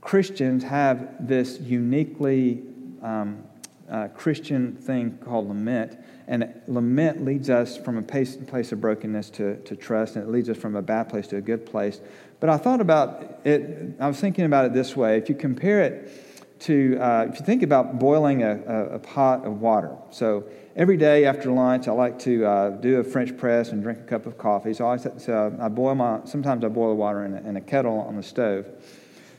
Christians 0.00 0.64
have 0.64 1.28
this 1.28 1.60
uniquely 1.60 2.62
um, 3.02 3.44
uh, 3.92 4.08
Christian 4.08 4.74
thing 4.74 5.18
called 5.22 5.48
lament. 5.48 5.98
And 6.26 6.62
lament 6.66 7.24
leads 7.24 7.50
us 7.50 7.76
from 7.76 7.98
a 7.98 8.02
place, 8.02 8.36
of 8.72 8.80
brokenness 8.80 9.28
to, 9.30 9.56
to 9.56 9.76
trust, 9.76 10.16
and 10.16 10.24
it 10.24 10.30
leads 10.30 10.48
us 10.48 10.56
from 10.56 10.76
a 10.76 10.82
bad 10.82 11.08
place 11.08 11.26
to 11.28 11.36
a 11.36 11.40
good 11.40 11.66
place. 11.66 12.00
But 12.40 12.48
I 12.48 12.56
thought 12.56 12.80
about 12.80 13.40
it, 13.44 13.94
I 14.00 14.08
was 14.08 14.18
thinking 14.18 14.46
about 14.46 14.64
it 14.64 14.72
this 14.72 14.96
way. 14.96 15.18
If 15.18 15.28
you 15.28 15.34
compare 15.34 15.82
it 15.82 16.58
to, 16.60 16.98
uh, 16.98 17.26
if 17.28 17.38
you 17.38 17.44
think 17.44 17.62
about 17.62 17.98
boiling 17.98 18.42
a, 18.42 18.62
a, 18.66 18.84
a, 18.94 18.98
pot 18.98 19.44
of 19.44 19.60
water. 19.60 19.96
So 20.10 20.44
every 20.76 20.96
day 20.96 21.24
after 21.26 21.50
lunch, 21.50 21.88
I 21.88 21.92
like 21.92 22.20
to 22.20 22.46
uh, 22.46 22.70
do 22.70 23.00
a 23.00 23.04
French 23.04 23.36
press 23.36 23.70
and 23.70 23.82
drink 23.82 23.98
a 23.98 24.04
cup 24.04 24.26
of 24.26 24.38
coffee. 24.38 24.72
So 24.72 24.86
I, 24.86 24.96
so 24.96 25.56
I 25.60 25.68
boil 25.68 25.96
my, 25.96 26.20
sometimes 26.24 26.64
I 26.64 26.68
boil 26.68 26.94
water 26.94 27.24
in 27.24 27.34
a, 27.34 27.48
in 27.48 27.56
a 27.56 27.60
kettle 27.60 27.98
on 28.00 28.16
the 28.16 28.22
stove. 28.22 28.66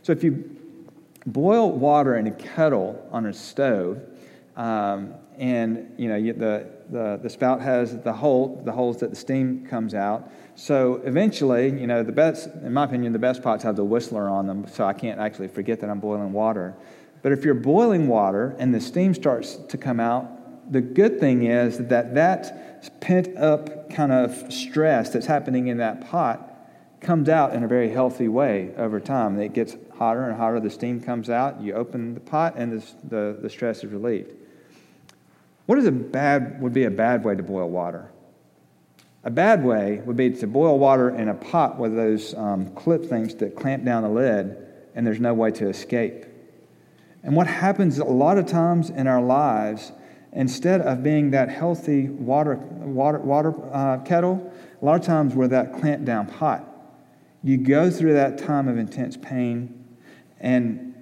So 0.04 0.12
if 0.12 0.24
you 0.24 0.58
boil 1.26 1.72
water 1.72 2.18
in 2.18 2.28
a 2.28 2.32
kettle 2.32 3.08
on 3.12 3.26
a 3.26 3.34
stove, 3.34 4.02
um, 4.56 5.14
and 5.38 5.94
you 5.98 6.08
know 6.08 6.16
you, 6.16 6.34
the, 6.34 6.68
the, 6.90 7.20
the 7.22 7.30
spout 7.30 7.62
has 7.62 7.98
the 8.02 8.14
hole 8.14 8.62
the 8.66 8.72
holes 8.72 9.00
that 9.00 9.10
the 9.10 9.16
steam 9.16 9.66
comes 9.66 9.94
out. 9.94 10.30
So 10.56 11.02
eventually, 11.06 11.70
you 11.70 11.88
know 11.88 12.04
the 12.04 12.12
best, 12.12 12.48
in 12.48 12.74
my 12.74 12.84
opinion, 12.84 13.14
the 13.14 13.20
best 13.20 13.42
pots 13.42 13.64
have 13.64 13.76
the 13.76 13.84
whistler 13.84 14.30
on 14.30 14.46
them, 14.48 14.68
so 14.68 14.86
I 14.86 14.94
can't 14.94 15.20
actually 15.20 15.48
forget 15.48 15.80
that 15.82 15.90
I'm 15.90 16.00
boiling 16.00 16.34
water. 16.34 16.76
But 17.22 17.32
if 17.32 17.46
you're 17.46 17.56
boiling 17.56 18.08
water 18.08 18.56
and 18.60 18.74
the 18.74 18.82
steam 18.82 19.14
starts 19.14 19.56
to 19.56 19.78
come 19.78 20.00
out, 20.00 20.72
the 20.72 20.82
good 20.82 21.20
thing 21.20 21.46
is 21.46 21.78
that 21.78 22.14
that 22.16 23.00
pent 23.00 23.36
up 23.38 23.90
kind 23.90 24.12
of 24.12 24.52
stress 24.52 25.10
that's 25.10 25.26
happening 25.26 25.68
in 25.68 25.78
that 25.78 26.10
pot 26.10 26.50
comes 27.00 27.30
out 27.30 27.54
in 27.54 27.64
a 27.64 27.68
very 27.68 27.90
healthy 27.90 28.28
way 28.28 28.74
over 28.78 29.00
time. 29.00 29.40
It 29.40 29.54
gets 29.54 29.76
hotter 29.98 30.28
and 30.28 30.38
hotter, 30.38 30.60
the 30.60 30.70
steam 30.70 31.02
comes 31.02 31.30
out, 31.30 31.62
you 31.62 31.74
open 31.74 32.14
the 32.14 32.20
pot, 32.20 32.56
and 32.58 32.82
the, 32.82 32.86
the, 33.08 33.38
the 33.42 33.50
stress 33.50 33.84
is 33.84 33.92
relieved. 33.92 34.34
What 35.66 35.78
is 35.78 35.86
a 35.86 35.92
bad, 35.92 36.62
would 36.62 36.74
be 36.74 36.84
a 36.84 36.92
bad 36.92 37.24
way 37.24 37.36
to 37.36 37.44
boil 37.44 37.70
water? 37.70 38.12
A 39.24 39.30
bad 39.30 39.64
way 39.64 40.02
would 40.06 40.18
be 40.18 40.30
to 40.32 40.48
boil 40.48 40.78
water 40.78 41.10
in 41.10 41.30
a 41.30 41.34
pot 41.34 41.80
with 41.80 41.96
those 41.96 42.34
um, 42.34 42.74
clip 42.76 43.06
things 43.06 43.36
that 43.36 43.56
clamp 43.56 43.86
down 43.86 44.04
the 44.04 44.10
lid, 44.10 44.58
and 44.96 45.08
there's 45.08 45.22
no 45.22 45.34
way 45.34 45.52
to 45.52 45.70
escape. 45.70 46.26
And 47.24 47.36
what 47.36 47.48
happens 47.48 48.00
a 48.00 48.04
lot 48.04 48.38
of 48.38 48.46
times 48.46 48.90
in 48.90 49.08
our 49.08 49.22
lives, 49.22 49.94
instead 50.34 50.82
of 50.82 51.04
being 51.04 51.32
that 51.32 51.48
healthy 51.48 52.10
water, 52.10 52.56
water, 52.56 53.20
water 53.20 53.54
uh, 53.74 54.00
kettle, 54.00 54.54
a 54.82 54.86
lot 54.86 55.00
of 55.00 55.06
times 55.06 55.34
we're 55.34 55.48
that 55.48 55.80
clamped 55.80 56.04
down 56.04 56.28
pot. 56.28 56.68
You 57.42 57.56
go 57.56 57.90
through 57.90 58.14
that 58.14 58.38
time 58.38 58.68
of 58.68 58.78
intense 58.78 59.16
pain, 59.16 59.86
and 60.42 60.93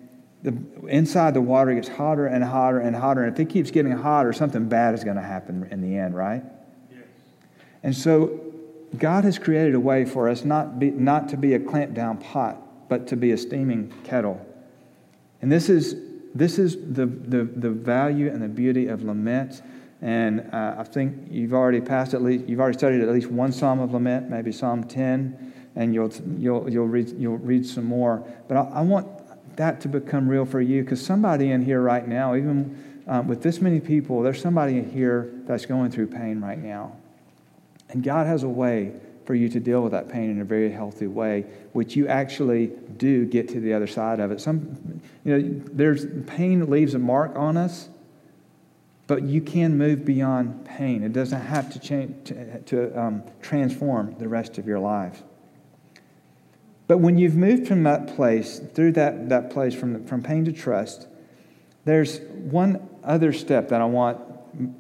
the 0.44 0.58
inside 0.88 1.34
the 1.34 1.42
water 1.42 1.74
gets 1.74 1.88
hotter 1.88 2.26
and 2.26 2.44
hotter 2.44 2.80
and 2.80 2.96
hotter. 2.96 3.24
And 3.24 3.34
if 3.34 3.40
it 3.40 3.50
keeps 3.50 3.72
getting 3.72 3.92
hotter, 3.92 4.34
something 4.34 4.68
bad 4.68 4.94
is 4.94 5.04
going 5.04 5.18
to 5.18 5.22
happen 5.22 5.68
in 5.72 5.82
the 5.82 5.98
end, 5.98 6.16
right? 6.16 6.44
Yes. 6.92 7.04
And 7.84 7.96
so 7.96 8.40
God 8.98 9.24
has 9.24 9.38
created 9.38 9.76
a 9.76 9.80
way 9.80 10.06
for 10.06 10.30
us 10.30 10.44
not, 10.44 10.80
be, 10.80 10.90
not 10.90 11.30
to 11.30 11.38
be 11.38 11.54
a 11.54 11.60
clamped 11.60 11.94
down 11.94 12.18
pot, 12.18 12.90
but 12.90 13.08
to 13.08 13.16
be 13.16 13.32
a 13.32 13.38
steaming 13.38 13.94
kettle. 14.04 14.44
And 15.42 15.52
this 15.52 15.70
is, 15.70 15.96
this 16.36 16.60
is 16.60 16.76
the, 16.76 17.06
the, 17.06 17.44
the 17.44 17.70
value 17.70 18.30
and 18.30 18.42
the 18.42 18.50
beauty 18.50 18.88
of 18.88 19.04
lament. 19.04 19.62
And 20.02 20.50
uh, 20.52 20.76
I 20.80 20.84
think 20.84 21.28
you've 21.30 21.54
already 21.54 21.82
passed 21.82 22.14
at 22.14 22.24
least, 22.24 22.48
you've 22.48 22.60
already 22.60 22.78
studied 22.78 23.02
at 23.02 23.10
least 23.10 23.28
one 23.28 23.52
psalm 23.52 23.80
of 23.80 23.94
lament, 23.94 24.30
maybe 24.30 24.52
Psalm 24.52 24.84
10, 24.84 25.54
and 25.76 25.94
you'll, 25.94 26.12
you'll, 26.38 26.70
you'll, 26.70 26.88
read, 26.88 27.10
you'll 27.18 27.38
read 27.38 27.66
some 27.66 27.86
more. 27.86 28.28
But 28.48 28.58
I, 28.58 28.62
I 28.62 28.82
want 28.82 29.08
that 29.58 29.82
to 29.82 29.88
become 29.88 30.28
real 30.28 30.46
for 30.46 30.62
you 30.62 30.84
because 30.84 31.04
somebody 31.04 31.52
in 31.52 31.64
here 31.64 31.82
right 31.82 32.08
now, 32.08 32.36
even 32.36 33.04
um, 33.08 33.28
with 33.28 33.42
this 33.42 33.62
many 33.62 33.80
people, 33.80 34.22
there's 34.22 34.42
somebody 34.42 34.78
in 34.78 34.90
here 34.90 35.32
that's 35.46 35.66
going 35.66 35.92
through 35.92 36.08
pain 36.08 36.42
right 36.42 36.58
now. 36.58 36.96
And 37.90 38.04
God 38.04 38.28
has 38.28 38.44
a 38.44 38.50
way 38.50 38.94
for 39.26 39.36
you 39.36 39.50
to 39.50 39.60
deal 39.60 39.82
with 39.82 39.92
that 39.92 40.10
pain 40.10 40.30
in 40.30 40.42
a 40.42 40.46
very 40.46 40.72
healthy 40.72 41.08
way, 41.08 41.46
which 41.74 41.96
you 41.96 42.08
actually 42.08 42.72
do 42.98 43.26
get 43.26 43.48
to 43.50 43.60
the 43.60 43.74
other 43.74 43.88
side 43.88 44.20
of 44.20 44.32
it. 44.32 44.42
Some, 44.42 45.02
you 45.24 45.38
know, 45.38 45.62
there's 45.72 46.06
pain 46.28 46.70
leaves 46.70 46.94
a 46.94 47.00
mark 47.00 47.36
on 47.36 47.58
us, 47.58 47.90
but 49.08 49.24
you 49.24 49.42
can 49.42 49.78
move 49.78 50.06
beyond 50.06 50.66
pain. 50.66 51.04
It 51.04 51.14
doesn't 51.14 51.42
have 51.42 51.72
to 51.74 51.80
change 51.80 52.28
to, 52.30 52.62
to 52.62 53.00
um, 53.00 53.24
transform 53.42 54.16
the 54.18 54.28
rest 54.28 54.58
of 54.58 54.68
your 54.68 54.80
life. 54.80 55.22
But 56.92 56.98
when 56.98 57.18
you've 57.18 57.38
moved 57.38 57.70
from 57.70 57.84
that 57.84 58.18
place, 58.18 58.60
through 58.60 58.92
that, 58.92 59.30
that 59.30 59.50
place 59.50 59.74
from, 59.74 60.06
from 60.06 60.22
pain 60.22 60.44
to 60.44 60.52
trust, 60.52 61.08
there's 61.86 62.20
one 62.20 62.86
other 63.02 63.32
step 63.32 63.70
that 63.70 63.80
I 63.80 63.86
want. 63.86 64.20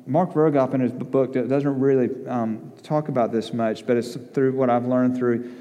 Mark 0.06 0.34
Vroegop 0.34 0.74
in 0.74 0.82
his 0.82 0.92
book 0.92 1.32
doesn't 1.32 1.80
really 1.80 2.10
um, 2.28 2.74
talk 2.84 3.08
about 3.08 3.32
this 3.32 3.54
much, 3.54 3.88
but 3.88 3.96
it's 3.96 4.18
through 4.34 4.52
what 4.52 4.70
I've 4.70 4.88
learned 4.88 5.16
through 5.16 5.54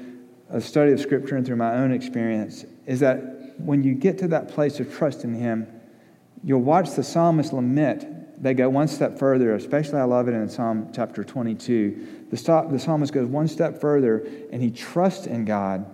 a 0.49 0.59
study 0.59 0.91
of 0.91 0.99
Scripture 0.99 1.37
and 1.37 1.45
through 1.45 1.55
my 1.55 1.73
own 1.75 1.93
experience, 1.93 2.65
is 2.85 2.99
that 2.99 3.57
when 3.57 3.81
you 3.81 3.93
get 3.93 4.17
to 4.17 4.27
that 4.27 4.49
place 4.49 4.81
of 4.81 4.93
trust 4.93 5.23
in 5.23 5.33
Him, 5.33 5.67
you'll 6.43 6.59
watch 6.59 6.91
the 6.97 7.03
psalmist 7.05 7.53
lament. 7.53 8.43
They 8.43 8.55
go 8.55 8.67
one 8.69 8.89
step 8.89 9.17
further, 9.17 9.55
especially 9.55 9.99
I 9.99 10.03
love 10.03 10.27
it 10.27 10.33
in 10.33 10.49
Psalm 10.49 10.91
chapter 10.93 11.23
22. 11.23 12.27
The, 12.29 12.67
the 12.69 12.77
psalmist 12.77 13.13
goes 13.13 13.25
one 13.25 13.47
step 13.47 13.79
further 13.79 14.27
and 14.51 14.61
he 14.61 14.69
trusts 14.69 15.27
in 15.27 15.45
God 15.45 15.85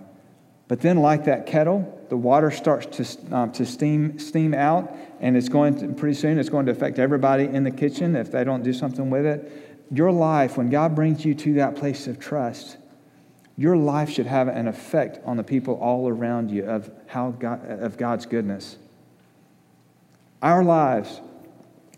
but 0.68 0.82
then, 0.82 0.98
like 0.98 1.24
that 1.24 1.46
kettle, 1.46 1.98
the 2.10 2.16
water 2.16 2.50
starts 2.50 2.86
to, 2.98 3.34
um, 3.34 3.52
to 3.52 3.64
steam, 3.64 4.18
steam 4.18 4.52
out, 4.52 4.94
and 5.18 5.34
it's 5.34 5.48
going 5.48 5.78
to, 5.80 5.88
pretty 5.88 6.14
soon 6.14 6.38
it's 6.38 6.50
going 6.50 6.66
to 6.66 6.72
affect 6.72 6.98
everybody 6.98 7.44
in 7.44 7.64
the 7.64 7.70
kitchen 7.70 8.14
if 8.14 8.30
they 8.30 8.44
don't 8.44 8.62
do 8.62 8.74
something 8.74 9.08
with 9.08 9.24
it. 9.24 9.86
Your 9.90 10.12
life, 10.12 10.58
when 10.58 10.68
God 10.68 10.94
brings 10.94 11.24
you 11.24 11.34
to 11.34 11.54
that 11.54 11.74
place 11.74 12.06
of 12.06 12.18
trust, 12.18 12.76
your 13.56 13.78
life 13.78 14.10
should 14.10 14.26
have 14.26 14.46
an 14.46 14.68
effect 14.68 15.18
on 15.24 15.38
the 15.38 15.42
people 15.42 15.74
all 15.76 16.06
around 16.06 16.50
you 16.50 16.64
of, 16.66 16.90
how 17.06 17.30
God, 17.30 17.66
of 17.66 17.96
God's 17.96 18.26
goodness. 18.26 18.76
Our 20.42 20.62
lives 20.62 21.22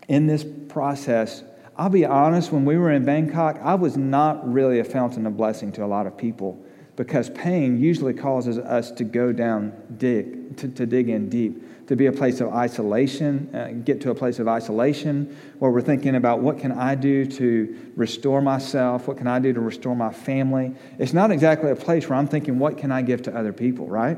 in 0.07 0.27
this 0.27 0.45
process, 0.69 1.43
I'll 1.77 1.89
be 1.89 2.05
honest, 2.05 2.53
when 2.53 2.63
we 2.63 2.77
were 2.77 2.91
in 2.91 3.03
Bangkok, 3.03 3.59
I 3.61 3.75
was 3.75 3.97
not 3.97 4.51
really 4.51 4.79
a 4.79 4.83
fountain 4.85 5.27
of 5.27 5.35
blessing 5.35 5.73
to 5.73 5.83
a 5.83 5.87
lot 5.87 6.07
of 6.07 6.17
people 6.17 6.65
because 6.95 7.29
pain 7.29 7.79
usually 7.79 8.13
causes 8.13 8.57
us 8.57 8.91
to 8.91 9.03
go 9.03 9.31
down, 9.31 9.73
dig, 9.97 10.57
to, 10.57 10.67
to 10.67 10.85
dig 10.85 11.09
in 11.09 11.29
deep, 11.29 11.87
to 11.87 11.95
be 11.95 12.05
a 12.05 12.11
place 12.11 12.41
of 12.41 12.53
isolation, 12.53 13.53
uh, 13.55 13.69
get 13.83 14.01
to 14.01 14.11
a 14.11 14.15
place 14.15 14.39
of 14.39 14.47
isolation 14.47 15.37
where 15.59 15.71
we're 15.71 15.81
thinking 15.81 16.15
about 16.15 16.39
what 16.39 16.59
can 16.59 16.71
I 16.71 16.95
do 16.95 17.25
to 17.25 17.91
restore 17.95 18.41
myself? 18.41 19.07
What 19.07 19.17
can 19.17 19.27
I 19.27 19.39
do 19.39 19.53
to 19.53 19.59
restore 19.59 19.95
my 19.95 20.11
family? 20.11 20.73
It's 20.99 21.13
not 21.13 21.31
exactly 21.31 21.71
a 21.71 21.75
place 21.75 22.07
where 22.07 22.19
I'm 22.19 22.27
thinking, 22.27 22.59
what 22.59 22.77
can 22.77 22.91
I 22.91 23.01
give 23.01 23.21
to 23.23 23.37
other 23.37 23.53
people, 23.53 23.87
right? 23.87 24.17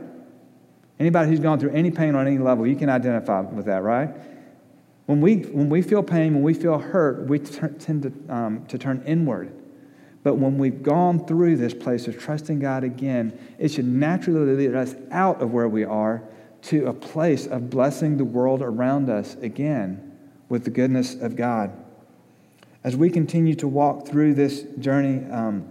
Anybody 1.00 1.30
who's 1.30 1.40
gone 1.40 1.60
through 1.60 1.72
any 1.72 1.92
pain 1.92 2.16
on 2.16 2.28
any 2.28 2.38
level, 2.38 2.68
you 2.68 2.76
can 2.76 2.90
identify 2.90 3.42
with 3.42 3.66
that, 3.66 3.84
right? 3.84 4.10
When 5.06 5.22
we, 5.22 5.38
when 5.38 5.70
we 5.70 5.82
feel 5.82 6.02
pain, 6.02 6.34
when 6.34 6.44
we 6.44 6.54
feel 6.54 6.80
hurt, 6.80 7.28
we 7.28 7.40
t- 7.40 7.60
tend 7.80 8.04
to, 8.04 8.34
um, 8.34 8.66
to 8.68 8.78
turn 8.78 9.04
inward 9.06 9.52
but 10.24 10.36
when 10.36 10.58
we've 10.58 10.82
gone 10.82 11.26
through 11.26 11.58
this 11.58 11.74
place 11.74 12.08
of 12.08 12.18
trusting 12.18 12.60
God 12.60 12.84
again, 12.84 13.38
it 13.60 13.70
should 13.70 13.88
naturally 13.88 14.56
lead 14.56 14.74
us 14.74 14.96
out 15.12 15.42
of 15.42 15.52
where 15.52 15.68
we 15.68 15.84
are 15.84 16.24
to 16.64 16.88
a 16.88 16.94
place 16.94 17.46
of 17.46 17.70
blessing 17.70 18.18
the 18.18 18.26
world 18.26 18.62
around 18.62 19.10
us 19.10 19.36
again 19.42 20.18
with 20.48 20.64
the 20.64 20.70
goodness 20.70 21.16
of 21.16 21.36
God. 21.36 21.72
As 22.86 22.96
we 22.96 23.10
continue 23.10 23.56
to 23.56 23.68
walk 23.68 24.08
through 24.08 24.34
this 24.34 24.64
journey 24.80 25.30
um, 25.30 25.68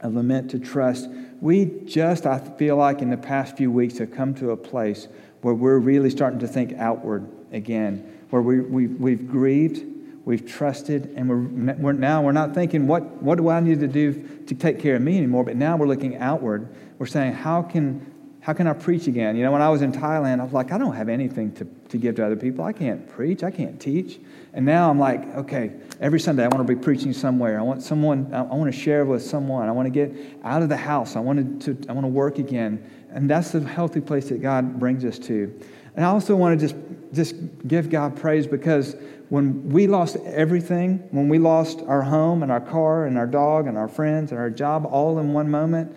of 0.00 0.14
lament 0.14 0.50
to 0.52 0.58
trust, 0.58 1.08
we 1.40 1.66
just, 1.84 2.26
I 2.26 2.38
feel 2.38 2.76
like, 2.76 3.02
in 3.02 3.10
the 3.10 3.16
past 3.16 3.56
few 3.56 3.70
weeks 3.70 3.98
have 3.98 4.12
come 4.12 4.34
to 4.36 4.50
a 4.50 4.56
place 4.56 5.08
where 5.42 5.54
we're 5.54 5.78
really 5.78 6.10
starting 6.10 6.38
to 6.40 6.48
think 6.48 6.74
outward 6.74 7.26
again, 7.52 8.18
where 8.30 8.42
we, 8.42 8.60
we, 8.60 8.86
we've 8.86 9.28
grieved 9.28 9.84
We've 10.24 10.46
trusted, 10.46 11.14
and 11.16 11.28
we're, 11.28 11.74
we're, 11.74 11.92
now 11.92 12.22
we're 12.22 12.32
not 12.32 12.54
thinking, 12.54 12.86
what, 12.86 13.22
what 13.22 13.38
do 13.38 13.48
I 13.48 13.60
need 13.60 13.80
to 13.80 13.88
do 13.88 14.44
to 14.46 14.54
take 14.54 14.78
care 14.78 14.96
of 14.96 15.02
me 15.02 15.16
anymore? 15.16 15.44
But 15.44 15.56
now 15.56 15.76
we're 15.76 15.86
looking 15.86 16.16
outward. 16.16 16.68
We're 16.98 17.06
saying, 17.06 17.32
how 17.32 17.62
can, 17.62 18.12
how 18.40 18.52
can 18.52 18.66
I 18.66 18.74
preach 18.74 19.06
again? 19.06 19.34
You 19.36 19.44
know, 19.44 19.52
when 19.52 19.62
I 19.62 19.70
was 19.70 19.80
in 19.80 19.92
Thailand, 19.92 20.40
I 20.40 20.44
was 20.44 20.52
like, 20.52 20.72
I 20.72 20.78
don't 20.78 20.94
have 20.94 21.08
anything 21.08 21.52
to, 21.52 21.64
to 21.88 21.96
give 21.96 22.16
to 22.16 22.26
other 22.26 22.36
people. 22.36 22.64
I 22.64 22.72
can't 22.72 23.08
preach, 23.08 23.42
I 23.42 23.50
can't 23.50 23.80
teach. 23.80 24.18
And 24.52 24.66
now 24.66 24.90
I'm 24.90 24.98
like, 24.98 25.24
okay, 25.36 25.72
every 26.00 26.20
Sunday 26.20 26.44
I 26.44 26.48
want 26.48 26.66
to 26.66 26.74
be 26.74 26.80
preaching 26.80 27.12
somewhere. 27.14 27.58
I 27.58 27.62
want 27.62 27.82
someone, 27.82 28.32
I 28.34 28.42
want 28.42 28.72
to 28.72 28.78
share 28.78 29.06
with 29.06 29.22
someone. 29.22 29.68
I 29.68 29.72
want 29.72 29.86
to 29.86 29.90
get 29.90 30.14
out 30.44 30.62
of 30.62 30.68
the 30.68 30.76
house. 30.76 31.16
I 31.16 31.20
want 31.20 31.62
to, 31.62 31.78
I 31.88 31.92
want 31.92 32.04
to 32.04 32.08
work 32.08 32.38
again. 32.38 32.88
And 33.10 33.28
that's 33.28 33.52
the 33.52 33.60
healthy 33.60 34.00
place 34.00 34.28
that 34.28 34.42
God 34.42 34.78
brings 34.78 35.04
us 35.04 35.18
to. 35.20 35.58
And 35.96 36.04
I 36.04 36.08
also 36.08 36.36
want 36.36 36.58
to 36.58 36.66
just, 36.66 36.80
just 37.12 37.34
give 37.66 37.90
God 37.90 38.16
praise 38.16 38.46
because 38.46 38.96
when 39.28 39.68
we 39.70 39.86
lost 39.86 40.16
everything, 40.24 40.98
when 41.10 41.28
we 41.28 41.38
lost 41.38 41.80
our 41.86 42.02
home 42.02 42.42
and 42.42 42.50
our 42.50 42.60
car 42.60 43.06
and 43.06 43.16
our 43.16 43.26
dog 43.26 43.66
and 43.66 43.78
our 43.78 43.88
friends 43.88 44.32
and 44.32 44.40
our 44.40 44.50
job 44.50 44.86
all 44.86 45.18
in 45.18 45.32
one 45.32 45.50
moment, 45.50 45.96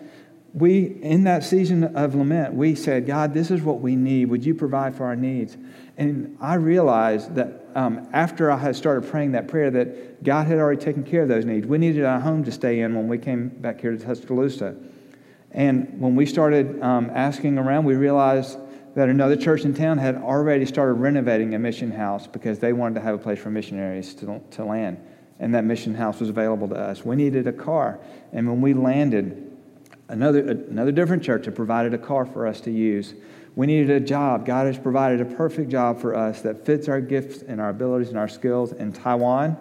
we, 0.54 0.98
in 1.02 1.24
that 1.24 1.42
season 1.42 1.96
of 1.96 2.14
lament, 2.14 2.54
we 2.54 2.76
said, 2.76 3.06
God, 3.06 3.34
this 3.34 3.50
is 3.50 3.60
what 3.60 3.80
we 3.80 3.96
need. 3.96 4.26
Would 4.26 4.46
you 4.46 4.54
provide 4.54 4.94
for 4.94 5.04
our 5.04 5.16
needs? 5.16 5.56
And 5.96 6.36
I 6.40 6.54
realized 6.54 7.34
that 7.34 7.66
um, 7.74 8.08
after 8.12 8.52
I 8.52 8.56
had 8.56 8.76
started 8.76 9.10
praying 9.10 9.32
that 9.32 9.48
prayer, 9.48 9.70
that 9.72 10.22
God 10.22 10.46
had 10.46 10.58
already 10.58 10.80
taken 10.80 11.02
care 11.02 11.22
of 11.22 11.28
those 11.28 11.44
needs. 11.44 11.66
We 11.66 11.78
needed 11.78 12.04
a 12.04 12.20
home 12.20 12.44
to 12.44 12.52
stay 12.52 12.80
in 12.80 12.94
when 12.94 13.08
we 13.08 13.18
came 13.18 13.48
back 13.48 13.80
here 13.80 13.96
to 13.96 13.98
Tuscaloosa. 13.98 14.76
And 15.50 16.00
when 16.00 16.14
we 16.14 16.24
started 16.24 16.80
um, 16.80 17.10
asking 17.12 17.58
around, 17.58 17.84
we 17.84 17.96
realized 17.96 18.56
that 18.94 19.08
another 19.08 19.36
church 19.36 19.64
in 19.64 19.74
town 19.74 19.98
had 19.98 20.16
already 20.16 20.64
started 20.64 20.94
renovating 20.94 21.54
a 21.54 21.58
mission 21.58 21.90
house 21.90 22.26
because 22.26 22.60
they 22.60 22.72
wanted 22.72 22.94
to 22.94 23.00
have 23.00 23.14
a 23.14 23.18
place 23.18 23.38
for 23.38 23.50
missionaries 23.50 24.14
to, 24.14 24.40
to 24.52 24.64
land. 24.64 24.98
And 25.40 25.54
that 25.54 25.64
mission 25.64 25.94
house 25.94 26.20
was 26.20 26.28
available 26.28 26.68
to 26.68 26.76
us. 26.76 27.04
We 27.04 27.16
needed 27.16 27.46
a 27.48 27.52
car. 27.52 27.98
And 28.32 28.48
when 28.48 28.60
we 28.60 28.72
landed, 28.72 29.50
another, 30.08 30.48
another 30.48 30.92
different 30.92 31.24
church 31.24 31.46
had 31.46 31.56
provided 31.56 31.92
a 31.92 31.98
car 31.98 32.24
for 32.24 32.46
us 32.46 32.60
to 32.62 32.70
use. 32.70 33.14
We 33.56 33.66
needed 33.66 33.90
a 33.90 34.00
job. 34.00 34.46
God 34.46 34.66
has 34.66 34.78
provided 34.78 35.20
a 35.20 35.24
perfect 35.24 35.70
job 35.70 36.00
for 36.00 36.14
us 36.14 36.42
that 36.42 36.64
fits 36.64 36.88
our 36.88 37.00
gifts 37.00 37.42
and 37.42 37.60
our 37.60 37.70
abilities 37.70 38.10
and 38.10 38.18
our 38.18 38.28
skills 38.28 38.72
in 38.72 38.92
Taiwan, 38.92 39.56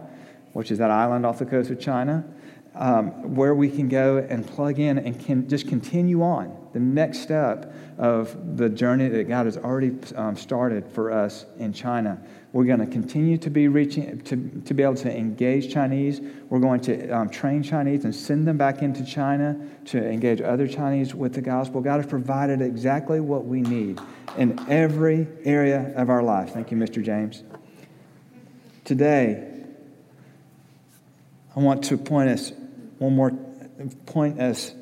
which 0.54 0.70
is 0.70 0.78
that 0.78 0.92
island 0.92 1.26
off 1.26 1.40
the 1.40 1.46
coast 1.46 1.72
of 1.72 1.80
China 1.80 2.24
um, 2.76 3.36
where 3.36 3.54
we 3.54 3.70
can 3.70 3.88
go 3.88 4.18
and 4.18 4.46
plug 4.46 4.80
in 4.80 4.98
and 4.98 5.20
can 5.20 5.48
just 5.48 5.68
continue 5.68 6.24
on 6.24 6.58
the 6.74 6.80
next 6.80 7.20
step 7.20 7.74
of 8.00 8.58
the 8.58 8.68
journey 8.68 9.08
that 9.08 9.26
God 9.28 9.46
has 9.46 9.58
already 9.58 9.96
um, 10.16 10.36
started 10.36 10.88
for 10.92 11.12
us 11.12 11.46
in 11.60 11.72
China. 11.72 12.20
We're 12.52 12.66
going 12.66 12.80
to 12.80 12.88
continue 12.88 13.38
to 13.38 13.50
be 13.50 13.68
reaching 13.68 14.20
to, 14.22 14.62
to 14.66 14.74
be 14.74 14.82
able 14.82 14.96
to 14.96 15.16
engage 15.16 15.72
Chinese. 15.72 16.20
We're 16.50 16.60
going 16.60 16.82
to 16.82 17.10
um, 17.10 17.30
train 17.30 17.62
Chinese 17.62 18.06
and 18.06 18.14
send 18.14 18.48
them 18.48 18.58
back 18.58 18.82
into 18.82 19.06
China 19.06 19.60
to 19.86 20.04
engage 20.04 20.42
other 20.42 20.68
Chinese 20.68 21.14
with 21.14 21.34
the 21.34 21.42
gospel. 21.42 21.82
God 21.82 21.98
has 21.98 22.08
provided 22.08 22.62
exactly 22.62 23.20
what 23.20 23.46
we 23.46 23.62
need 23.62 24.00
in 24.38 24.60
every 24.68 25.28
area 25.46 25.94
of 25.96 26.10
our 26.10 26.24
life. 26.24 26.52
Thank 26.52 26.72
you, 26.72 26.78
Mr. 26.78 27.04
James. 27.04 27.44
Today, 28.84 29.52
I 31.56 31.60
want 31.60 31.84
to 31.86 31.98
point 31.98 32.30
us 32.30 32.52
one 33.04 33.16
more 33.16 33.32
point 34.06 34.40
us 34.40 34.74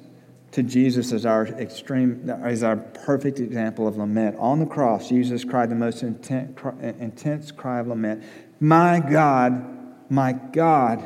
to 0.51 0.61
Jesus 0.61 1.11
as 1.11 1.25
our 1.25 1.47
extreme, 1.47 2.29
as 2.29 2.61
our 2.61 2.75
perfect 2.75 3.39
example 3.39 3.87
of 3.87 3.97
lament. 3.97 4.35
On 4.37 4.59
the 4.59 4.65
cross, 4.65 5.09
Jesus 5.09 5.43
cried 5.43 5.69
the 5.69 5.75
most 5.75 6.03
intense 6.03 7.51
cry 7.51 7.79
of 7.79 7.87
lament 7.87 8.23
My 8.59 8.99
God, 8.99 10.11
my 10.11 10.33
God, 10.33 11.03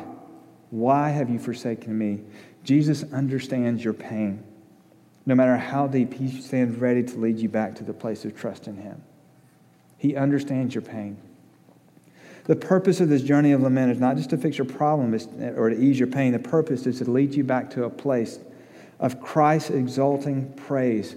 why 0.70 1.10
have 1.10 1.30
you 1.30 1.38
forsaken 1.38 1.96
me? 1.96 2.22
Jesus 2.64 3.04
understands 3.12 3.82
your 3.82 3.94
pain. 3.94 4.42
No 5.24 5.34
matter 5.34 5.56
how 5.56 5.86
deep, 5.86 6.12
he 6.12 6.40
stands 6.40 6.76
ready 6.76 7.02
to 7.02 7.16
lead 7.16 7.38
you 7.38 7.48
back 7.48 7.76
to 7.76 7.84
the 7.84 7.94
place 7.94 8.24
of 8.24 8.36
trust 8.36 8.66
in 8.66 8.76
him. 8.76 9.02
He 9.96 10.16
understands 10.16 10.74
your 10.74 10.82
pain. 10.82 11.16
The 12.46 12.56
purpose 12.56 13.00
of 13.00 13.08
this 13.08 13.22
journey 13.22 13.52
of 13.52 13.62
lament 13.62 13.90
is 13.90 13.98
not 13.98 14.16
just 14.16 14.30
to 14.30 14.36
fix 14.36 14.56
your 14.56 14.66
problem 14.66 15.14
or 15.56 15.70
to 15.70 15.76
ease 15.76 15.98
your 15.98 16.08
pain. 16.08 16.32
The 16.32 16.38
purpose 16.38 16.86
is 16.86 16.98
to 16.98 17.10
lead 17.10 17.34
you 17.34 17.42
back 17.42 17.70
to 17.70 17.84
a 17.84 17.90
place 17.90 18.38
of 19.00 19.20
Christ 19.20 19.70
exalting 19.70 20.52
praise. 20.54 21.16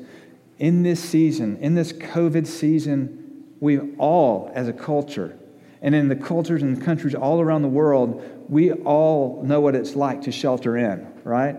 In 0.58 0.84
this 0.84 1.00
season, 1.00 1.58
in 1.58 1.76
this 1.76 1.94
COVID 1.94 2.48
season, 2.48 3.46
we 3.60 3.80
all, 3.98 4.52
as 4.56 4.68
a 4.68 4.74
culture, 4.74 5.38
and 5.82 5.96
in 5.96 6.10
the 6.10 6.15
cultures 6.15 6.62
and 6.62 6.82
countries 6.82 7.15
all 7.15 7.39
around 7.39 7.62
the 7.62 7.70
world, 7.70 8.22
we 8.50 8.74
all 8.74 9.42
know 9.44 9.62
what 9.62 9.76
it's 9.76 9.96
like 9.96 10.24
to 10.24 10.32
shelter 10.32 10.78
in, 10.78 11.08
right? 11.24 11.56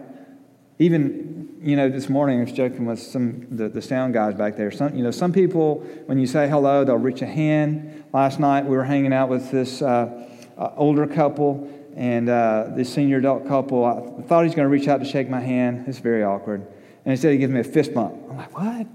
Even, 0.78 1.56
you 1.62 1.76
know, 1.76 1.88
this 1.88 2.08
morning 2.08 2.40
I 2.40 2.44
was 2.44 2.52
joking 2.52 2.86
with 2.86 3.00
some 3.00 3.46
the, 3.56 3.68
the 3.68 3.80
sound 3.80 4.14
guys 4.14 4.34
back 4.34 4.56
there. 4.56 4.70
Some, 4.70 4.94
you 4.94 5.04
know, 5.04 5.10
some 5.10 5.32
people, 5.32 5.76
when 6.06 6.18
you 6.18 6.26
say 6.26 6.48
hello, 6.48 6.84
they'll 6.84 6.96
reach 6.96 7.22
a 7.22 7.26
hand. 7.26 7.99
Last 8.12 8.40
night 8.40 8.64
we 8.64 8.76
were 8.76 8.84
hanging 8.84 9.12
out 9.12 9.28
with 9.28 9.52
this 9.52 9.82
uh, 9.82 10.28
uh, 10.58 10.72
older 10.76 11.06
couple 11.06 11.70
and 11.94 12.28
uh, 12.28 12.66
this 12.70 12.92
senior 12.92 13.18
adult 13.18 13.46
couple. 13.46 13.84
I 13.84 14.22
thought 14.22 14.44
he's 14.44 14.54
going 14.54 14.66
to 14.66 14.68
reach 14.68 14.88
out 14.88 14.98
to 14.98 15.04
shake 15.04 15.28
my 15.28 15.40
hand. 15.40 15.84
It's 15.86 15.98
very 15.98 16.24
awkward. 16.24 16.62
And 17.04 17.12
instead, 17.12 17.32
he 17.32 17.38
gives 17.38 17.52
me 17.52 17.60
a 17.60 17.64
fist 17.64 17.94
bump. 17.94 18.14
I'm 18.28 18.36
like, 18.36 18.56
what? 18.56 18.86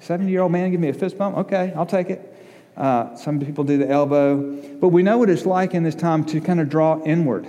70 0.00 0.30
year 0.30 0.40
old 0.40 0.52
man 0.52 0.70
give 0.70 0.80
me 0.80 0.88
a 0.88 0.94
fist 0.94 1.18
bump? 1.18 1.36
Okay, 1.36 1.72
I'll 1.76 1.86
take 1.86 2.08
it. 2.08 2.34
Uh, 2.76 3.14
some 3.14 3.38
people 3.38 3.62
do 3.62 3.76
the 3.76 3.88
elbow. 3.88 4.40
But 4.80 4.88
we 4.88 5.02
know 5.02 5.18
what 5.18 5.28
it's 5.28 5.44
like 5.44 5.74
in 5.74 5.82
this 5.82 5.94
time 5.94 6.24
to 6.26 6.40
kind 6.40 6.60
of 6.60 6.70
draw 6.70 7.02
inward. 7.04 7.46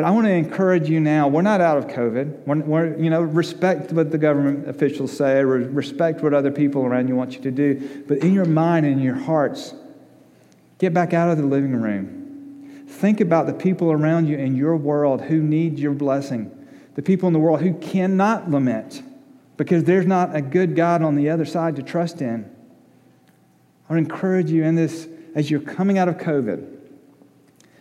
But 0.00 0.06
I 0.06 0.12
want 0.12 0.28
to 0.28 0.32
encourage 0.32 0.88
you 0.88 0.98
now. 0.98 1.28
We're 1.28 1.42
not 1.42 1.60
out 1.60 1.76
of 1.76 1.86
COVID. 1.88 2.46
We're, 2.46 2.60
we're, 2.60 2.96
you 2.96 3.10
know, 3.10 3.20
respect 3.20 3.92
what 3.92 4.10
the 4.10 4.16
government 4.16 4.66
officials 4.66 5.14
say, 5.14 5.44
respect 5.44 6.22
what 6.22 6.32
other 6.32 6.50
people 6.50 6.86
around 6.86 7.08
you 7.08 7.16
want 7.16 7.34
you 7.34 7.42
to 7.42 7.50
do. 7.50 8.02
But 8.08 8.16
in 8.20 8.32
your 8.32 8.46
mind 8.46 8.86
and 8.86 8.94
in 8.94 9.02
your 9.02 9.16
hearts, 9.16 9.74
get 10.78 10.94
back 10.94 11.12
out 11.12 11.28
of 11.28 11.36
the 11.36 11.44
living 11.44 11.74
room. 11.74 12.86
Think 12.88 13.20
about 13.20 13.46
the 13.46 13.52
people 13.52 13.92
around 13.92 14.26
you 14.26 14.38
in 14.38 14.56
your 14.56 14.74
world 14.74 15.20
who 15.20 15.42
need 15.42 15.78
your 15.78 15.92
blessing, 15.92 16.50
the 16.94 17.02
people 17.02 17.26
in 17.26 17.34
the 17.34 17.38
world 17.38 17.60
who 17.60 17.74
cannot 17.74 18.50
lament 18.50 19.02
because 19.58 19.84
there's 19.84 20.06
not 20.06 20.34
a 20.34 20.40
good 20.40 20.74
God 20.74 21.02
on 21.02 21.14
the 21.14 21.28
other 21.28 21.44
side 21.44 21.76
to 21.76 21.82
trust 21.82 22.22
in. 22.22 22.50
I 23.90 23.92
to 23.92 23.98
encourage 23.98 24.50
you 24.50 24.64
in 24.64 24.76
this 24.76 25.06
as 25.34 25.50
you're 25.50 25.60
coming 25.60 25.98
out 25.98 26.08
of 26.08 26.16
COVID 26.16 26.79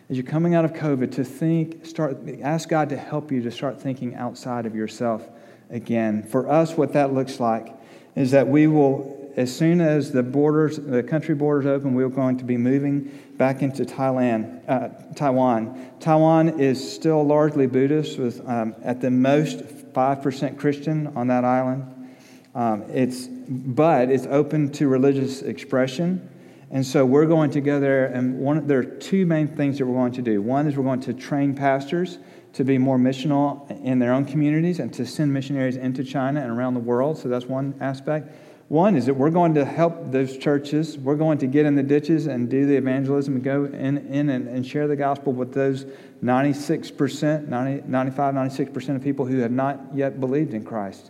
as 0.09 0.17
you're 0.17 0.25
coming 0.25 0.55
out 0.55 0.65
of 0.65 0.73
COVID 0.73 1.11
to 1.13 1.23
think, 1.23 1.85
start, 1.85 2.17
ask 2.41 2.67
God 2.67 2.89
to 2.89 2.97
help 2.97 3.31
you 3.31 3.43
to 3.43 3.51
start 3.51 3.79
thinking 3.79 4.15
outside 4.15 4.65
of 4.65 4.75
yourself 4.75 5.27
again. 5.69 6.23
For 6.23 6.49
us, 6.49 6.75
what 6.75 6.93
that 6.93 7.13
looks 7.13 7.39
like 7.39 7.75
is 8.15 8.31
that 8.31 8.47
we 8.47 8.65
will, 8.65 9.31
as 9.35 9.55
soon 9.55 9.81
as 9.81 10.11
the 10.11 10.23
borders, 10.23 10.77
the 10.77 11.03
country 11.03 11.35
borders 11.35 11.67
open, 11.67 11.93
we're 11.93 12.09
going 12.09 12.37
to 12.39 12.43
be 12.43 12.57
moving 12.57 13.19
back 13.37 13.61
into 13.61 13.85
Thailand, 13.85 14.67
uh, 14.67 15.13
Taiwan. 15.13 15.91
Taiwan 15.99 16.59
is 16.59 16.91
still 16.91 17.23
largely 17.23 17.67
Buddhist, 17.67 18.17
with 18.17 18.41
um, 18.49 18.75
at 18.83 19.01
the 19.01 19.11
most 19.11 19.59
5% 19.59 20.57
Christian 20.57 21.07
on 21.15 21.27
that 21.27 21.45
island. 21.45 22.17
Um, 22.55 22.81
it's, 22.89 23.27
but 23.27 24.09
it's 24.09 24.25
open 24.25 24.71
to 24.73 24.87
religious 24.87 25.43
expression. 25.43 26.27
And 26.71 26.85
so 26.85 27.03
we're 27.03 27.25
going 27.25 27.49
to 27.51 27.61
go 27.61 27.79
there, 27.79 28.05
and 28.05 28.39
one, 28.39 28.67
there 28.67 28.79
are 28.79 28.83
two 28.83 29.25
main 29.25 29.47
things 29.47 29.79
that 29.79 29.85
we're 29.87 29.95
going 29.95 30.11
to 30.13 30.21
do. 30.21 30.41
One 30.41 30.67
is 30.67 30.77
we're 30.77 30.83
going 30.83 31.01
to 31.01 31.13
train 31.13 31.55
pastors 31.55 32.19
to 32.53 32.63
be 32.63 32.77
more 32.77 32.97
missional 32.97 33.69
in 33.83 33.97
their 33.97 34.13
own 34.13 34.25
communities 34.25 34.79
and 34.79 34.93
to 34.93 35.05
send 35.05 35.33
missionaries 35.33 35.77
into 35.77 36.03
China 36.03 36.41
and 36.41 36.51
around 36.51 36.75
the 36.75 36.79
world. 36.79 37.17
So 37.17 37.27
that's 37.27 37.45
one 37.45 37.73
aspect. 37.79 38.31
One 38.67 38.95
is 38.95 39.07
that 39.07 39.15
we're 39.15 39.31
going 39.31 39.55
to 39.55 39.65
help 39.65 40.11
those 40.11 40.37
churches. 40.37 40.95
We're 40.95 41.15
going 41.15 41.39
to 41.39 41.47
get 41.47 41.65
in 41.65 41.73
the 41.73 41.81
ditches 41.81 42.27
and 42.27 42.47
do 42.47 42.67
the 42.67 42.75
evangelism 42.75 43.35
and 43.35 43.43
go 43.43 43.65
in, 43.65 43.97
in 43.97 44.29
and, 44.29 44.47
and 44.47 44.65
share 44.65 44.87
the 44.87 44.95
gospel 44.95 45.33
with 45.33 45.55
those 45.55 45.85
96%, 46.23 47.47
90, 47.47 47.87
95, 47.87 48.33
96% 48.35 48.95
of 48.95 49.03
people 49.03 49.25
who 49.25 49.39
have 49.39 49.51
not 49.51 49.79
yet 49.95 50.19
believed 50.19 50.53
in 50.53 50.63
Christ. 50.63 51.09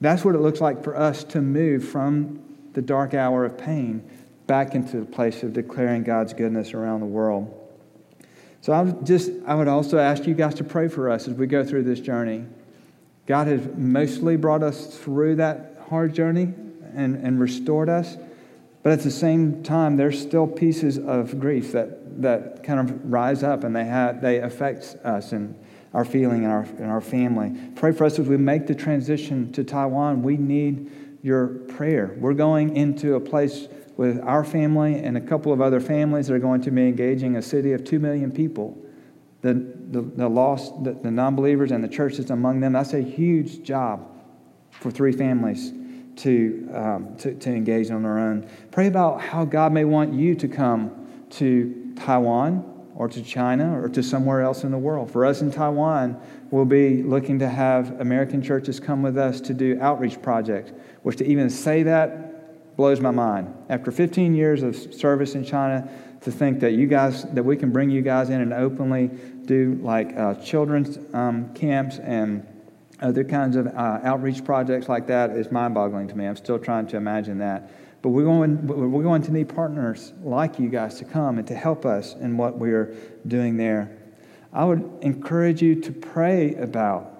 That's 0.00 0.24
what 0.24 0.36
it 0.36 0.40
looks 0.40 0.60
like 0.60 0.84
for 0.84 0.96
us 0.96 1.24
to 1.24 1.40
move 1.40 1.88
from 1.88 2.44
the 2.74 2.82
dark 2.82 3.14
hour 3.14 3.44
of 3.44 3.58
pain 3.58 4.08
back 4.46 4.74
into 4.74 4.98
the 4.98 5.06
place 5.06 5.42
of 5.42 5.52
declaring 5.52 6.02
God's 6.02 6.32
goodness 6.32 6.74
around 6.74 7.00
the 7.00 7.06
world. 7.06 7.52
So 8.60 8.72
I 8.72 8.82
would 8.82 9.06
just 9.06 9.30
I 9.46 9.54
would 9.54 9.68
also 9.68 9.98
ask 9.98 10.26
you 10.26 10.34
guys 10.34 10.54
to 10.56 10.64
pray 10.64 10.88
for 10.88 11.10
us 11.10 11.28
as 11.28 11.34
we 11.34 11.46
go 11.46 11.64
through 11.64 11.84
this 11.84 12.00
journey. 12.00 12.46
God 13.26 13.48
has 13.48 13.60
mostly 13.76 14.36
brought 14.36 14.62
us 14.62 14.96
through 14.96 15.36
that 15.36 15.84
hard 15.88 16.14
journey 16.14 16.54
and, 16.94 17.16
and 17.16 17.40
restored 17.40 17.88
us. 17.88 18.16
But 18.82 18.92
at 18.92 19.00
the 19.00 19.10
same 19.10 19.62
time, 19.64 19.96
there's 19.96 20.20
still 20.20 20.46
pieces 20.46 20.96
of 20.96 21.40
grief 21.40 21.72
that, 21.72 22.22
that 22.22 22.62
kind 22.62 22.78
of 22.78 23.12
rise 23.12 23.42
up 23.42 23.64
and 23.64 23.74
they, 23.74 23.84
have, 23.84 24.20
they 24.20 24.38
affect 24.38 24.96
us 25.04 25.32
and 25.32 25.58
our 25.92 26.04
feeling 26.04 26.44
and 26.44 26.52
our, 26.52 26.62
and 26.62 26.86
our 26.86 27.00
family. 27.00 27.52
Pray 27.74 27.90
for 27.90 28.04
us 28.04 28.18
as 28.18 28.28
we 28.28 28.36
make 28.36 28.66
the 28.66 28.74
transition 28.74 29.50
to 29.52 29.64
Taiwan. 29.64 30.22
We 30.22 30.36
need 30.36 30.90
your 31.22 31.48
prayer. 31.48 32.16
We're 32.18 32.34
going 32.34 32.76
into 32.76 33.16
a 33.16 33.20
place 33.20 33.66
with 33.96 34.20
our 34.20 34.44
family 34.44 34.96
and 34.96 35.16
a 35.16 35.20
couple 35.20 35.52
of 35.52 35.60
other 35.60 35.80
families 35.80 36.26
that 36.26 36.34
are 36.34 36.38
going 36.38 36.60
to 36.62 36.70
be 36.70 36.86
engaging 36.86 37.36
a 37.36 37.42
city 37.42 37.72
of 37.72 37.84
2 37.84 37.98
million 37.98 38.30
people. 38.30 38.76
The, 39.42 39.54
the, 39.54 40.02
the 40.02 40.28
lost, 40.28 40.72
the, 40.82 40.92
the 40.92 41.10
non 41.10 41.36
believers, 41.36 41.70
and 41.70 41.82
the 41.82 41.88
churches 41.88 42.30
among 42.30 42.60
them. 42.60 42.72
That's 42.72 42.94
a 42.94 43.00
huge 43.00 43.62
job 43.62 44.08
for 44.70 44.90
three 44.90 45.12
families 45.12 45.72
to, 46.16 46.68
um, 46.74 47.16
to, 47.18 47.34
to 47.34 47.50
engage 47.50 47.90
on 47.90 48.02
their 48.02 48.18
own. 48.18 48.48
Pray 48.70 48.86
about 48.86 49.20
how 49.20 49.44
God 49.44 49.72
may 49.72 49.84
want 49.84 50.12
you 50.12 50.34
to 50.34 50.48
come 50.48 51.26
to 51.30 51.92
Taiwan 51.96 52.72
or 52.94 53.08
to 53.08 53.22
China 53.22 53.78
or 53.78 53.88
to 53.90 54.02
somewhere 54.02 54.40
else 54.40 54.64
in 54.64 54.70
the 54.70 54.78
world. 54.78 55.10
For 55.10 55.24
us 55.24 55.42
in 55.42 55.52
Taiwan, 55.52 56.20
we'll 56.50 56.64
be 56.64 57.02
looking 57.02 57.38
to 57.38 57.48
have 57.48 58.00
American 58.00 58.42
churches 58.42 58.80
come 58.80 59.02
with 59.02 59.18
us 59.18 59.40
to 59.42 59.54
do 59.54 59.78
outreach 59.80 60.20
projects, 60.22 60.72
which 61.02 61.18
to 61.18 61.26
even 61.26 61.50
say 61.50 61.82
that 61.84 62.25
blows 62.76 63.00
my 63.00 63.10
mind. 63.10 63.54
After 63.68 63.90
15 63.90 64.34
years 64.34 64.62
of 64.62 64.76
service 64.76 65.34
in 65.34 65.44
China, 65.44 65.88
to 66.22 66.32
think 66.32 66.60
that 66.60 66.72
you 66.72 66.86
guys, 66.86 67.22
that 67.34 67.44
we 67.44 67.56
can 67.56 67.70
bring 67.70 67.88
you 67.88 68.02
guys 68.02 68.30
in 68.30 68.40
and 68.40 68.52
openly 68.52 69.10
do 69.44 69.78
like 69.82 70.16
uh, 70.16 70.34
children's 70.34 70.98
um, 71.14 71.52
camps 71.54 71.98
and 71.98 72.46
other 73.00 73.22
kinds 73.24 73.56
of 73.56 73.66
uh, 73.68 74.00
outreach 74.02 74.44
projects 74.44 74.88
like 74.88 75.06
that 75.06 75.30
is 75.30 75.52
mind 75.52 75.74
boggling 75.74 76.08
to 76.08 76.16
me. 76.16 76.26
I'm 76.26 76.36
still 76.36 76.58
trying 76.58 76.86
to 76.88 76.96
imagine 76.96 77.38
that. 77.38 77.70
But 78.02 78.10
we're 78.10 78.24
going, 78.24 78.66
we're 78.66 79.02
going 79.02 79.22
to 79.22 79.32
need 79.32 79.48
partners 79.48 80.12
like 80.22 80.58
you 80.58 80.68
guys 80.68 80.98
to 80.98 81.04
come 81.04 81.38
and 81.38 81.46
to 81.48 81.54
help 81.54 81.84
us 81.84 82.14
in 82.14 82.36
what 82.36 82.58
we're 82.58 82.94
doing 83.26 83.56
there. 83.56 83.96
I 84.52 84.64
would 84.64 84.98
encourage 85.02 85.60
you 85.62 85.80
to 85.82 85.92
pray 85.92 86.54
about, 86.54 87.12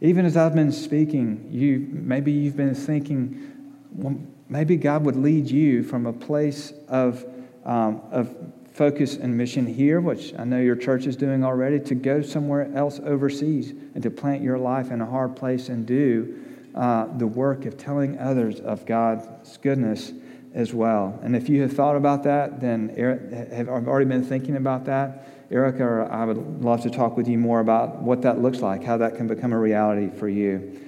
even 0.00 0.24
as 0.24 0.36
I've 0.36 0.54
been 0.54 0.72
speaking, 0.72 1.48
you 1.50 1.88
maybe 1.90 2.32
you've 2.32 2.56
been 2.56 2.74
thinking, 2.74 3.52
well, 3.92 4.16
maybe 4.52 4.76
God 4.76 5.04
would 5.06 5.16
lead 5.16 5.50
you 5.50 5.82
from 5.82 6.06
a 6.06 6.12
place 6.12 6.74
of, 6.86 7.24
um, 7.64 8.02
of 8.10 8.36
focus 8.74 9.16
and 9.16 9.36
mission 9.36 9.66
here, 9.66 10.00
which 10.00 10.34
I 10.38 10.44
know 10.44 10.60
your 10.60 10.76
church 10.76 11.06
is 11.06 11.16
doing 11.16 11.42
already, 11.42 11.80
to 11.80 11.94
go 11.94 12.20
somewhere 12.20 12.70
else 12.74 13.00
overseas 13.00 13.70
and 13.70 14.02
to 14.02 14.10
plant 14.10 14.42
your 14.42 14.58
life 14.58 14.90
in 14.90 15.00
a 15.00 15.06
hard 15.06 15.36
place 15.36 15.70
and 15.70 15.86
do 15.86 16.44
uh, 16.74 17.06
the 17.16 17.26
work 17.26 17.64
of 17.64 17.78
telling 17.78 18.18
others 18.18 18.60
of 18.60 18.84
God's 18.84 19.56
goodness 19.56 20.12
as 20.54 20.74
well. 20.74 21.18
And 21.22 21.34
if 21.34 21.48
you 21.48 21.62
have 21.62 21.72
thought 21.72 21.96
about 21.96 22.22
that, 22.24 22.60
then 22.60 22.90
have 23.52 23.68
already 23.68 24.06
been 24.06 24.24
thinking 24.24 24.56
about 24.56 24.84
that, 24.84 25.26
Erica, 25.50 26.08
I 26.10 26.24
would 26.24 26.62
love 26.62 26.82
to 26.82 26.90
talk 26.90 27.16
with 27.16 27.26
you 27.28 27.38
more 27.38 27.60
about 27.60 28.00
what 28.00 28.22
that 28.22 28.40
looks 28.40 28.60
like, 28.60 28.84
how 28.84 28.98
that 28.98 29.16
can 29.16 29.28
become 29.28 29.52
a 29.52 29.58
reality 29.58 30.08
for 30.18 30.28
you. 30.28 30.78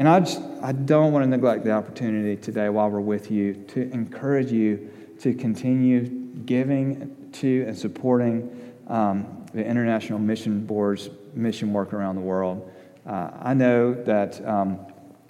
And 0.00 0.08
I, 0.08 0.20
just, 0.20 0.40
I 0.62 0.72
don't 0.72 1.12
want 1.12 1.24
to 1.24 1.28
neglect 1.28 1.62
the 1.62 1.72
opportunity 1.72 2.34
today 2.34 2.70
while 2.70 2.88
we're 2.88 3.00
with 3.00 3.30
you 3.30 3.52
to 3.68 3.82
encourage 3.92 4.50
you 4.50 4.90
to 5.18 5.34
continue 5.34 6.08
giving 6.46 7.28
to 7.32 7.64
and 7.68 7.76
supporting 7.76 8.72
um, 8.88 9.44
the 9.52 9.62
International 9.62 10.18
Mission 10.18 10.64
Board's 10.64 11.10
mission 11.34 11.74
work 11.74 11.92
around 11.92 12.14
the 12.14 12.22
world. 12.22 12.72
Uh, 13.04 13.30
I 13.42 13.52
know 13.52 13.92
that 13.92 14.42
um, 14.48 14.78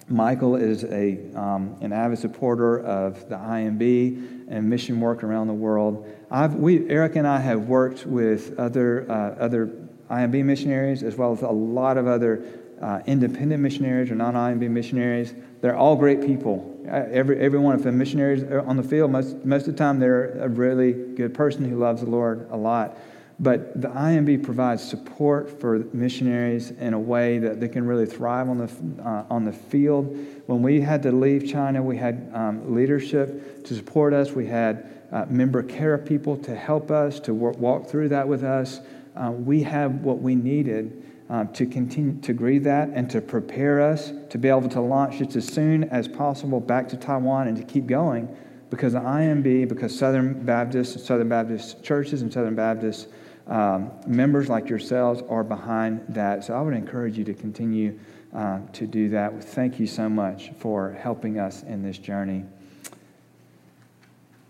Michael 0.07 0.55
is 0.55 0.85
a, 0.85 1.19
um, 1.35 1.75
an 1.81 1.91
avid 1.91 2.19
supporter 2.19 2.79
of 2.79 3.27
the 3.27 3.35
IMB 3.35 4.47
and 4.47 4.69
mission 4.69 5.01
work 5.01 5.25
around 5.25 5.47
the 5.47 5.53
world. 5.53 6.07
I've, 6.31 6.55
we, 6.55 6.89
Eric 6.89 7.17
and 7.17 7.27
I 7.27 7.41
have 7.41 7.63
worked 7.63 8.05
with 8.05 8.57
other, 8.57 9.05
uh, 9.11 9.35
other 9.43 9.69
IMB 10.09 10.45
missionaries 10.45 11.03
as 11.03 11.17
well 11.17 11.33
as 11.33 11.41
a 11.41 11.49
lot 11.49 11.97
of 11.97 12.07
other 12.07 12.41
uh, 12.81 13.01
independent 13.05 13.61
missionaries 13.61 14.09
or 14.11 14.15
non 14.15 14.33
IMB 14.33 14.69
missionaries. 14.69 15.33
They're 15.61 15.75
all 15.75 15.95
great 15.95 16.25
people. 16.25 16.79
Uh, 16.87 17.05
every, 17.11 17.39
every 17.39 17.59
one 17.59 17.75
of 17.75 17.83
them 17.83 17.97
missionaries 17.97 18.43
on 18.65 18.75
the 18.75 18.83
field, 18.83 19.11
most, 19.11 19.45
most 19.45 19.67
of 19.67 19.73
the 19.73 19.77
time, 19.77 19.99
they're 19.99 20.31
a 20.43 20.49
really 20.49 20.93
good 20.93 21.33
person 21.33 21.69
who 21.69 21.77
loves 21.77 22.01
the 22.01 22.09
Lord 22.09 22.47
a 22.49 22.57
lot. 22.57 22.97
But 23.39 23.81
the 23.81 23.87
IMB 23.87 24.43
provides 24.43 24.83
support 24.83 25.59
for 25.59 25.79
missionaries 25.93 26.71
in 26.71 26.93
a 26.93 26.99
way 26.99 27.39
that 27.39 27.59
they 27.59 27.67
can 27.67 27.85
really 27.87 28.05
thrive 28.05 28.47
on 28.49 28.59
the, 28.59 29.03
uh, 29.03 29.25
on 29.31 29.45
the 29.45 29.51
field. 29.51 30.15
When 30.45 30.61
we 30.61 30.81
had 30.81 31.01
to 31.03 31.11
leave 31.11 31.47
China, 31.49 31.81
we 31.81 31.97
had 31.97 32.29
um, 32.33 32.75
leadership 32.75 33.65
to 33.65 33.75
support 33.75 34.13
us. 34.13 34.31
We 34.31 34.45
had 34.45 35.07
uh, 35.11 35.25
member 35.27 35.63
care 35.63 35.97
people 35.97 36.37
to 36.37 36.55
help 36.55 36.91
us, 36.91 37.19
to 37.21 37.33
work, 37.33 37.57
walk 37.57 37.87
through 37.87 38.09
that 38.09 38.27
with 38.27 38.43
us. 38.43 38.79
Uh, 39.15 39.31
we 39.31 39.63
have 39.63 40.01
what 40.01 40.21
we 40.21 40.35
needed 40.35 41.03
um, 41.31 41.47
to 41.53 41.65
continue 41.65 42.19
to 42.21 42.33
greet 42.33 42.59
that 42.65 42.89
and 42.89 43.09
to 43.09 43.21
prepare 43.21 43.79
us 43.81 44.11
to 44.29 44.37
be 44.37 44.49
able 44.49 44.67
to 44.67 44.81
launch 44.81 45.19
just 45.19 45.37
as 45.37 45.47
soon 45.47 45.85
as 45.85 46.05
possible 46.05 46.59
back 46.59 46.89
to 46.89 46.97
Taiwan 46.97 47.47
and 47.47 47.55
to 47.55 47.63
keep 47.63 47.87
going 47.87 48.27
because 48.69 48.93
the 48.93 48.99
IMB, 48.99 49.69
because 49.69 49.97
Southern 49.97 50.45
Baptist, 50.45 51.05
Southern 51.05 51.29
Baptist 51.29 51.81
churches 51.83 52.21
and 52.21 52.31
Southern 52.31 52.53
Baptist 52.53 53.07
um, 53.47 53.91
members 54.05 54.49
like 54.49 54.67
yourselves 54.67 55.23
are 55.29 55.43
behind 55.43 56.03
that. 56.09 56.43
So 56.43 56.53
I 56.53 56.61
would 56.61 56.73
encourage 56.73 57.17
you 57.17 57.23
to 57.23 57.33
continue 57.33 57.97
uh, 58.35 58.59
to 58.73 58.85
do 58.85 59.07
that. 59.09 59.41
Thank 59.41 59.79
you 59.79 59.87
so 59.87 60.09
much 60.09 60.51
for 60.59 60.91
helping 60.91 61.39
us 61.39 61.63
in 61.63 61.81
this 61.81 61.97
journey. 61.97 62.43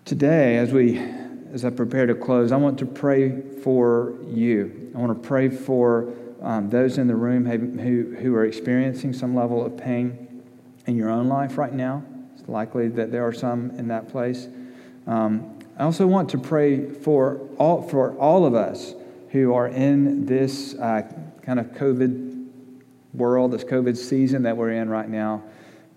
Today, 0.05 0.57
as 0.57 0.71
we 0.71 0.97
as 1.53 1.63
I 1.63 1.69
prepare 1.69 2.07
to 2.07 2.15
close, 2.15 2.51
I 2.51 2.55
want 2.55 2.79
to 2.79 2.85
pray 2.87 3.39
for 3.41 4.15
you. 4.25 4.91
I 4.95 4.97
want 4.97 5.21
to 5.21 5.27
pray 5.27 5.49
for 5.49 6.13
um, 6.41 6.69
those 6.69 6.97
in 6.97 7.08
the 7.08 7.15
room 7.15 7.45
who, 7.45 8.15
who 8.15 8.36
are 8.36 8.45
experiencing 8.45 9.13
some 9.13 9.36
level 9.36 9.65
of 9.65 9.77
pain 9.77 10.43
in 10.86 10.95
your 10.95 11.10
own 11.10 11.27
life 11.27 11.58
right 11.58 11.73
now. 11.73 12.04
It's 12.36 12.47
likely 12.49 12.88
that 12.89 13.12
there 13.12 13.25
are 13.25 13.34
some 13.34 13.71
in 13.71 13.88
that 13.89 14.10
place. 14.10 14.47
Um, 15.08 15.60
I 15.77 15.84
also 15.84 16.08
want 16.08 16.30
to 16.32 16.38
pray 16.38 16.89
for 16.89 17.39
all, 17.58 17.82
for 17.88 18.17
all 18.17 18.45
of 18.45 18.54
us 18.54 18.93
who 19.30 19.54
are 19.54 19.67
in 19.67 20.25
this 20.25 20.75
uh, 20.75 21.04
kind 21.41 21.60
of 21.60 21.67
COVID 21.67 22.49
world, 23.13 23.51
this 23.51 23.63
COVID 23.63 23.97
season 23.97 24.43
that 24.43 24.56
we're 24.56 24.71
in 24.71 24.89
right 24.89 25.10
now. 25.10 25.43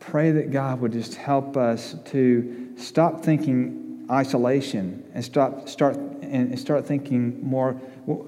Pray 0.01 0.31
that 0.33 0.51
God 0.51 0.81
would 0.81 0.93
just 0.93 1.15
help 1.15 1.57
us 1.57 1.97
to 2.07 2.73
stop 2.77 3.25
thinking 3.25 4.07
isolation 4.11 5.03
and 5.15 5.25
stop, 5.25 5.69
start, 5.69 5.97
and 6.25 6.59
start 6.59 6.87
thinking 6.87 7.43
more 7.43 7.81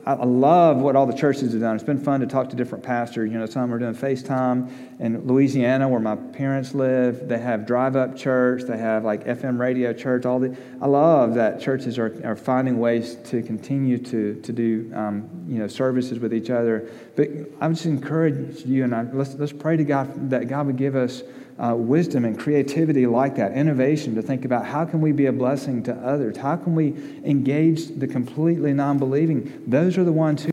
I 0.07 0.25
love 0.25 0.79
what 0.79 0.97
all 0.97 1.05
the 1.05 1.13
churches 1.13 1.53
have 1.53 1.61
done. 1.61 1.75
It's 1.75 1.85
been 1.85 2.03
fun 2.03 2.21
to 2.21 2.27
talk 2.27 2.49
to 2.49 2.57
different 2.57 2.83
pastors. 2.83 3.31
You 3.31 3.39
know, 3.39 3.45
some 3.45 3.73
are 3.75 3.79
doing 3.79 3.95
FaceTime 3.95 4.71
in 5.01 5.27
Louisiana, 5.27 5.87
where 5.87 6.01
my 6.01 6.17
parents 6.17 6.75
live. 6.75 7.29
They 7.29 7.39
have 7.39 7.67
drive-up 7.67 8.17
church. 8.17 8.63
They 8.63 8.79
have 8.79 9.05
like 9.05 9.27
FM 9.27 9.59
radio 9.59 9.93
church. 9.93 10.25
All 10.25 10.39
the 10.39 10.57
I 10.81 10.87
love 10.87 11.35
that 11.35 11.61
churches 11.61 11.99
are, 11.99 12.19
are 12.25 12.37
finding 12.37 12.79
ways 12.79 13.17
to 13.27 13.43
continue 13.43 13.99
to 13.99 14.41
to 14.41 14.53
do 14.53 14.91
um, 14.95 15.29
you 15.47 15.59
know 15.59 15.67
services 15.67 16.21
with 16.21 16.33
each 16.33 16.49
other. 16.49 16.91
But 17.15 17.29
I 17.61 17.67
would 17.67 17.77
just 17.77 17.87
encourage 17.87 18.65
you 18.65 18.85
and 18.85 18.95
I, 18.95 19.03
let's 19.13 19.35
let's 19.35 19.53
pray 19.53 19.77
to 19.77 19.85
God 19.85 20.31
that 20.31 20.49
God 20.49 20.69
would 20.69 20.79
give 20.79 20.97
us 20.97 21.23
uh, 21.59 21.75
wisdom 21.75 22.25
and 22.25 22.39
creativity 22.39 23.07
like 23.07 23.37
that, 23.37 23.53
innovation 23.53 24.15
to 24.15 24.23
think 24.23 24.45
about 24.45 24.67
how 24.67 24.85
can 24.85 25.01
we 25.01 25.13
be 25.13 25.27
a 25.27 25.33
blessing 25.33 25.83
to 25.85 25.95
others? 25.95 26.37
How 26.37 26.57
can 26.57 26.75
we 26.75 26.89
engage 27.25 27.89
the 27.99 28.07
completely 28.07 28.73
non-believing? 28.73 29.65
Those 29.67 29.97
are 29.97 30.05
the 30.05 30.13
ones 30.13 30.45
who, 30.45 30.51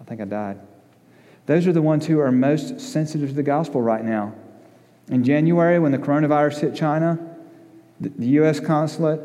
I 0.00 0.04
think 0.04 0.20
I 0.20 0.24
died. 0.24 0.60
Those 1.46 1.66
are 1.66 1.72
the 1.72 1.82
ones 1.82 2.06
who 2.06 2.20
are 2.20 2.32
most 2.32 2.80
sensitive 2.80 3.28
to 3.28 3.34
the 3.34 3.42
gospel 3.42 3.82
right 3.82 4.04
now. 4.04 4.34
In 5.08 5.24
January, 5.24 5.78
when 5.78 5.92
the 5.92 5.98
coronavirus 5.98 6.60
hit 6.60 6.74
China, 6.74 7.18
the 8.00 8.26
U.S. 8.26 8.58
consulate, 8.60 9.20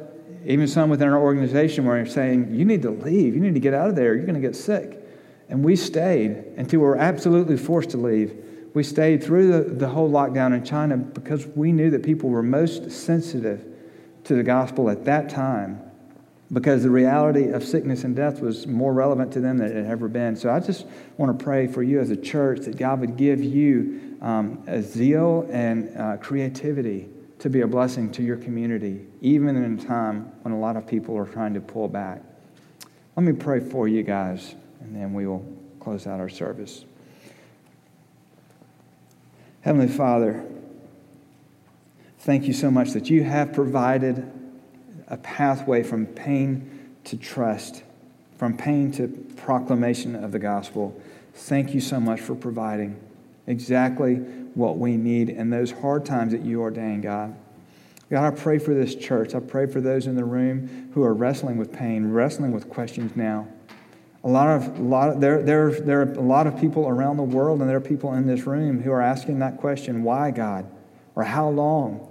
even 0.45 0.67
some 0.67 0.89
within 0.89 1.09
our 1.09 1.19
organization 1.19 1.85
were 1.85 2.05
saying, 2.05 2.53
You 2.53 2.65
need 2.65 2.81
to 2.81 2.89
leave. 2.89 3.35
You 3.35 3.41
need 3.41 3.53
to 3.53 3.59
get 3.59 3.73
out 3.73 3.89
of 3.89 3.95
there. 3.95 4.15
You're 4.15 4.25
going 4.25 4.41
to 4.41 4.45
get 4.45 4.55
sick. 4.55 5.03
And 5.49 5.63
we 5.63 5.75
stayed 5.75 6.31
until 6.57 6.81
we 6.81 6.85
were 6.85 6.97
absolutely 6.97 7.57
forced 7.57 7.91
to 7.91 7.97
leave. 7.97 8.35
We 8.73 8.83
stayed 8.83 9.23
through 9.23 9.51
the, 9.51 9.69
the 9.73 9.87
whole 9.89 10.09
lockdown 10.09 10.55
in 10.55 10.63
China 10.63 10.97
because 10.97 11.47
we 11.47 11.71
knew 11.71 11.89
that 11.91 12.03
people 12.03 12.29
were 12.29 12.43
most 12.43 12.91
sensitive 12.91 13.65
to 14.25 14.35
the 14.35 14.43
gospel 14.43 14.89
at 14.89 15.05
that 15.05 15.29
time 15.29 15.81
because 16.51 16.83
the 16.83 16.89
reality 16.89 17.49
of 17.49 17.63
sickness 17.63 18.03
and 18.03 18.15
death 18.15 18.39
was 18.39 18.67
more 18.67 18.93
relevant 18.93 19.33
to 19.33 19.41
them 19.41 19.57
than 19.57 19.67
it 19.67 19.75
had 19.75 19.85
ever 19.85 20.07
been. 20.07 20.35
So 20.35 20.49
I 20.49 20.59
just 20.59 20.85
want 21.17 21.37
to 21.37 21.43
pray 21.43 21.67
for 21.67 21.83
you 21.83 21.99
as 21.99 22.09
a 22.09 22.15
church 22.15 22.61
that 22.61 22.77
God 22.77 23.01
would 23.01 23.17
give 23.17 23.43
you 23.43 24.17
um, 24.21 24.63
a 24.67 24.81
zeal 24.81 25.47
and 25.51 25.95
uh, 25.97 26.17
creativity 26.17 27.09
to 27.39 27.49
be 27.49 27.61
a 27.61 27.67
blessing 27.67 28.11
to 28.13 28.23
your 28.23 28.37
community, 28.37 29.05
even 29.21 29.55
in 29.55 29.77
a 29.77 29.83
time 29.83 30.31
when 30.41 30.53
a 30.53 30.59
lot 30.59 30.75
of 30.75 30.87
people 30.87 31.15
are 31.17 31.25
trying 31.25 31.53
to 31.53 31.61
pull 31.61 31.87
back. 31.87 32.21
Let 33.15 33.23
me 33.23 33.33
pray 33.33 33.59
for 33.59 33.87
you 33.87 34.03
guys, 34.03 34.55
and 34.81 34.95
then 34.95 35.13
we 35.13 35.27
will 35.27 35.45
close 35.79 36.07
out 36.07 36.19
our 36.19 36.29
service. 36.29 36.85
Heavenly 39.67 39.89
Father, 39.89 40.45
thank 42.19 42.45
you 42.45 42.53
so 42.53 42.71
much 42.71 42.91
that 42.91 43.09
you 43.09 43.25
have 43.25 43.51
provided 43.51 44.31
a 45.09 45.17
pathway 45.17 45.83
from 45.83 46.05
pain 46.05 46.95
to 47.03 47.17
trust, 47.17 47.83
from 48.37 48.55
pain 48.55 48.93
to 48.93 49.09
proclamation 49.35 50.15
of 50.15 50.31
the 50.31 50.39
gospel. 50.39 50.97
Thank 51.33 51.73
you 51.73 51.81
so 51.81 51.99
much 51.99 52.21
for 52.21 52.33
providing 52.33 52.97
exactly 53.45 54.15
what 54.55 54.77
we 54.77 54.95
need 54.95 55.27
in 55.27 55.49
those 55.49 55.71
hard 55.71 56.05
times 56.05 56.31
that 56.31 56.43
you 56.43 56.61
ordain, 56.61 57.01
God. 57.01 57.35
God, 58.09 58.25
I 58.25 58.33
pray 58.33 58.59
for 58.59 58.73
this 58.73 58.95
church. 58.95 59.35
I 59.35 59.41
pray 59.41 59.65
for 59.65 59.81
those 59.81 60.07
in 60.07 60.15
the 60.15 60.23
room 60.23 60.91
who 60.93 61.03
are 61.03 61.13
wrestling 61.13 61.57
with 61.57 61.73
pain, 61.73 62.13
wrestling 62.13 62.53
with 62.53 62.69
questions 62.69 63.17
now. 63.17 63.49
A 64.27 64.29
lot 64.29 64.49
of, 64.49 64.77
a 64.77 64.83
lot 64.83 65.09
of, 65.09 65.21
there, 65.21 65.41
there, 65.41 65.71
there 65.71 66.01
are 66.01 66.11
a 66.11 66.19
lot 66.19 66.47
of 66.47 66.59
people 66.59 66.89
around 66.89 67.15
the 67.15 67.23
world, 67.23 67.61
and 67.61 67.69
there 67.69 67.77
are 67.77 67.79
people 67.79 68.11
in 68.11 68.27
this 68.27 68.45
room 68.45 68.81
who 68.81 68.91
are 68.91 69.01
asking 69.01 69.39
that 69.39 69.55
question 69.55 70.03
why, 70.03 70.31
God? 70.31 70.69
Or 71.15 71.23
how 71.23 71.47
long? 71.47 72.05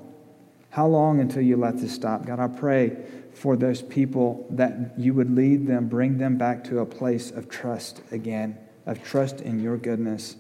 How 0.71 0.87
long 0.87 1.21
until 1.21 1.43
you 1.43 1.59
let 1.59 1.77
this 1.77 1.93
stop? 1.93 2.25
God, 2.25 2.41
I 2.41 2.49
pray 2.49 2.97
for 3.35 3.55
those 3.55 3.83
people 3.83 4.47
that 4.49 4.99
you 4.99 5.13
would 5.13 5.37
lead 5.37 5.67
them, 5.67 5.89
bring 5.89 6.17
them 6.17 6.39
back 6.39 6.65
to 6.65 6.79
a 6.79 6.87
place 6.87 7.31
of 7.31 7.51
trust 7.51 8.01
again, 8.11 8.57
of 8.87 9.05
trust 9.05 9.43
in 9.43 9.61
your 9.61 9.77
goodness. 9.77 10.37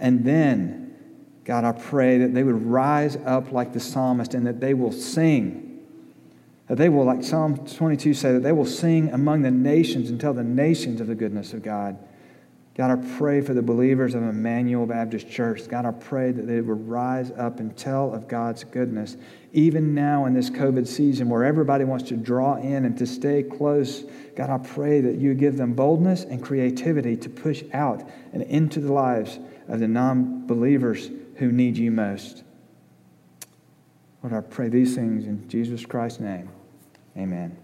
And 0.00 0.24
then, 0.24 0.96
God, 1.44 1.62
I 1.62 1.72
pray 1.72 2.16
that 2.16 2.32
they 2.32 2.42
would 2.42 2.64
rise 2.64 3.16
up 3.16 3.52
like 3.52 3.74
the 3.74 3.80
psalmist 3.80 4.32
and 4.32 4.46
that 4.46 4.60
they 4.60 4.72
will 4.72 4.92
sing 4.92 5.67
that 6.68 6.76
they 6.76 6.88
will, 6.88 7.04
like 7.04 7.24
Psalm 7.24 7.56
22 7.66 8.14
say, 8.14 8.32
that 8.32 8.42
they 8.42 8.52
will 8.52 8.66
sing 8.66 9.10
among 9.10 9.42
the 9.42 9.50
nations 9.50 10.10
and 10.10 10.20
tell 10.20 10.34
the 10.34 10.44
nations 10.44 11.00
of 11.00 11.06
the 11.06 11.14
goodness 11.14 11.52
of 11.54 11.62
God. 11.62 11.98
God, 12.78 12.96
I 12.96 13.16
pray 13.18 13.40
for 13.40 13.54
the 13.54 13.62
believers 13.62 14.14
of 14.14 14.22
Emmanuel 14.22 14.86
Baptist 14.86 15.28
Church. 15.28 15.66
God, 15.66 15.84
I 15.84 15.90
pray 15.90 16.30
that 16.30 16.46
they 16.46 16.60
would 16.60 16.88
rise 16.88 17.32
up 17.32 17.58
and 17.58 17.76
tell 17.76 18.14
of 18.14 18.28
God's 18.28 18.62
goodness. 18.62 19.16
Even 19.52 19.94
now 19.94 20.26
in 20.26 20.34
this 20.34 20.48
COVID 20.48 20.86
season 20.86 21.28
where 21.28 21.42
everybody 21.42 21.82
wants 21.82 22.08
to 22.10 22.16
draw 22.16 22.54
in 22.54 22.84
and 22.84 22.96
to 22.98 23.04
stay 23.04 23.42
close, 23.42 24.04
God, 24.36 24.50
I 24.50 24.58
pray 24.58 25.00
that 25.00 25.16
you 25.16 25.34
give 25.34 25.56
them 25.56 25.72
boldness 25.72 26.22
and 26.22 26.40
creativity 26.40 27.16
to 27.16 27.28
push 27.28 27.64
out 27.72 28.08
and 28.32 28.42
into 28.42 28.78
the 28.78 28.92
lives 28.92 29.40
of 29.66 29.80
the 29.80 29.88
non 29.88 30.46
believers 30.46 31.10
who 31.36 31.50
need 31.50 31.76
you 31.76 31.90
most. 31.90 32.44
Lord, 34.22 34.34
I 34.34 34.40
pray 34.40 34.68
these 34.68 34.94
things 34.94 35.26
in 35.26 35.48
Jesus 35.48 35.84
Christ's 35.84 36.20
name. 36.20 36.48
Amen. 37.18 37.56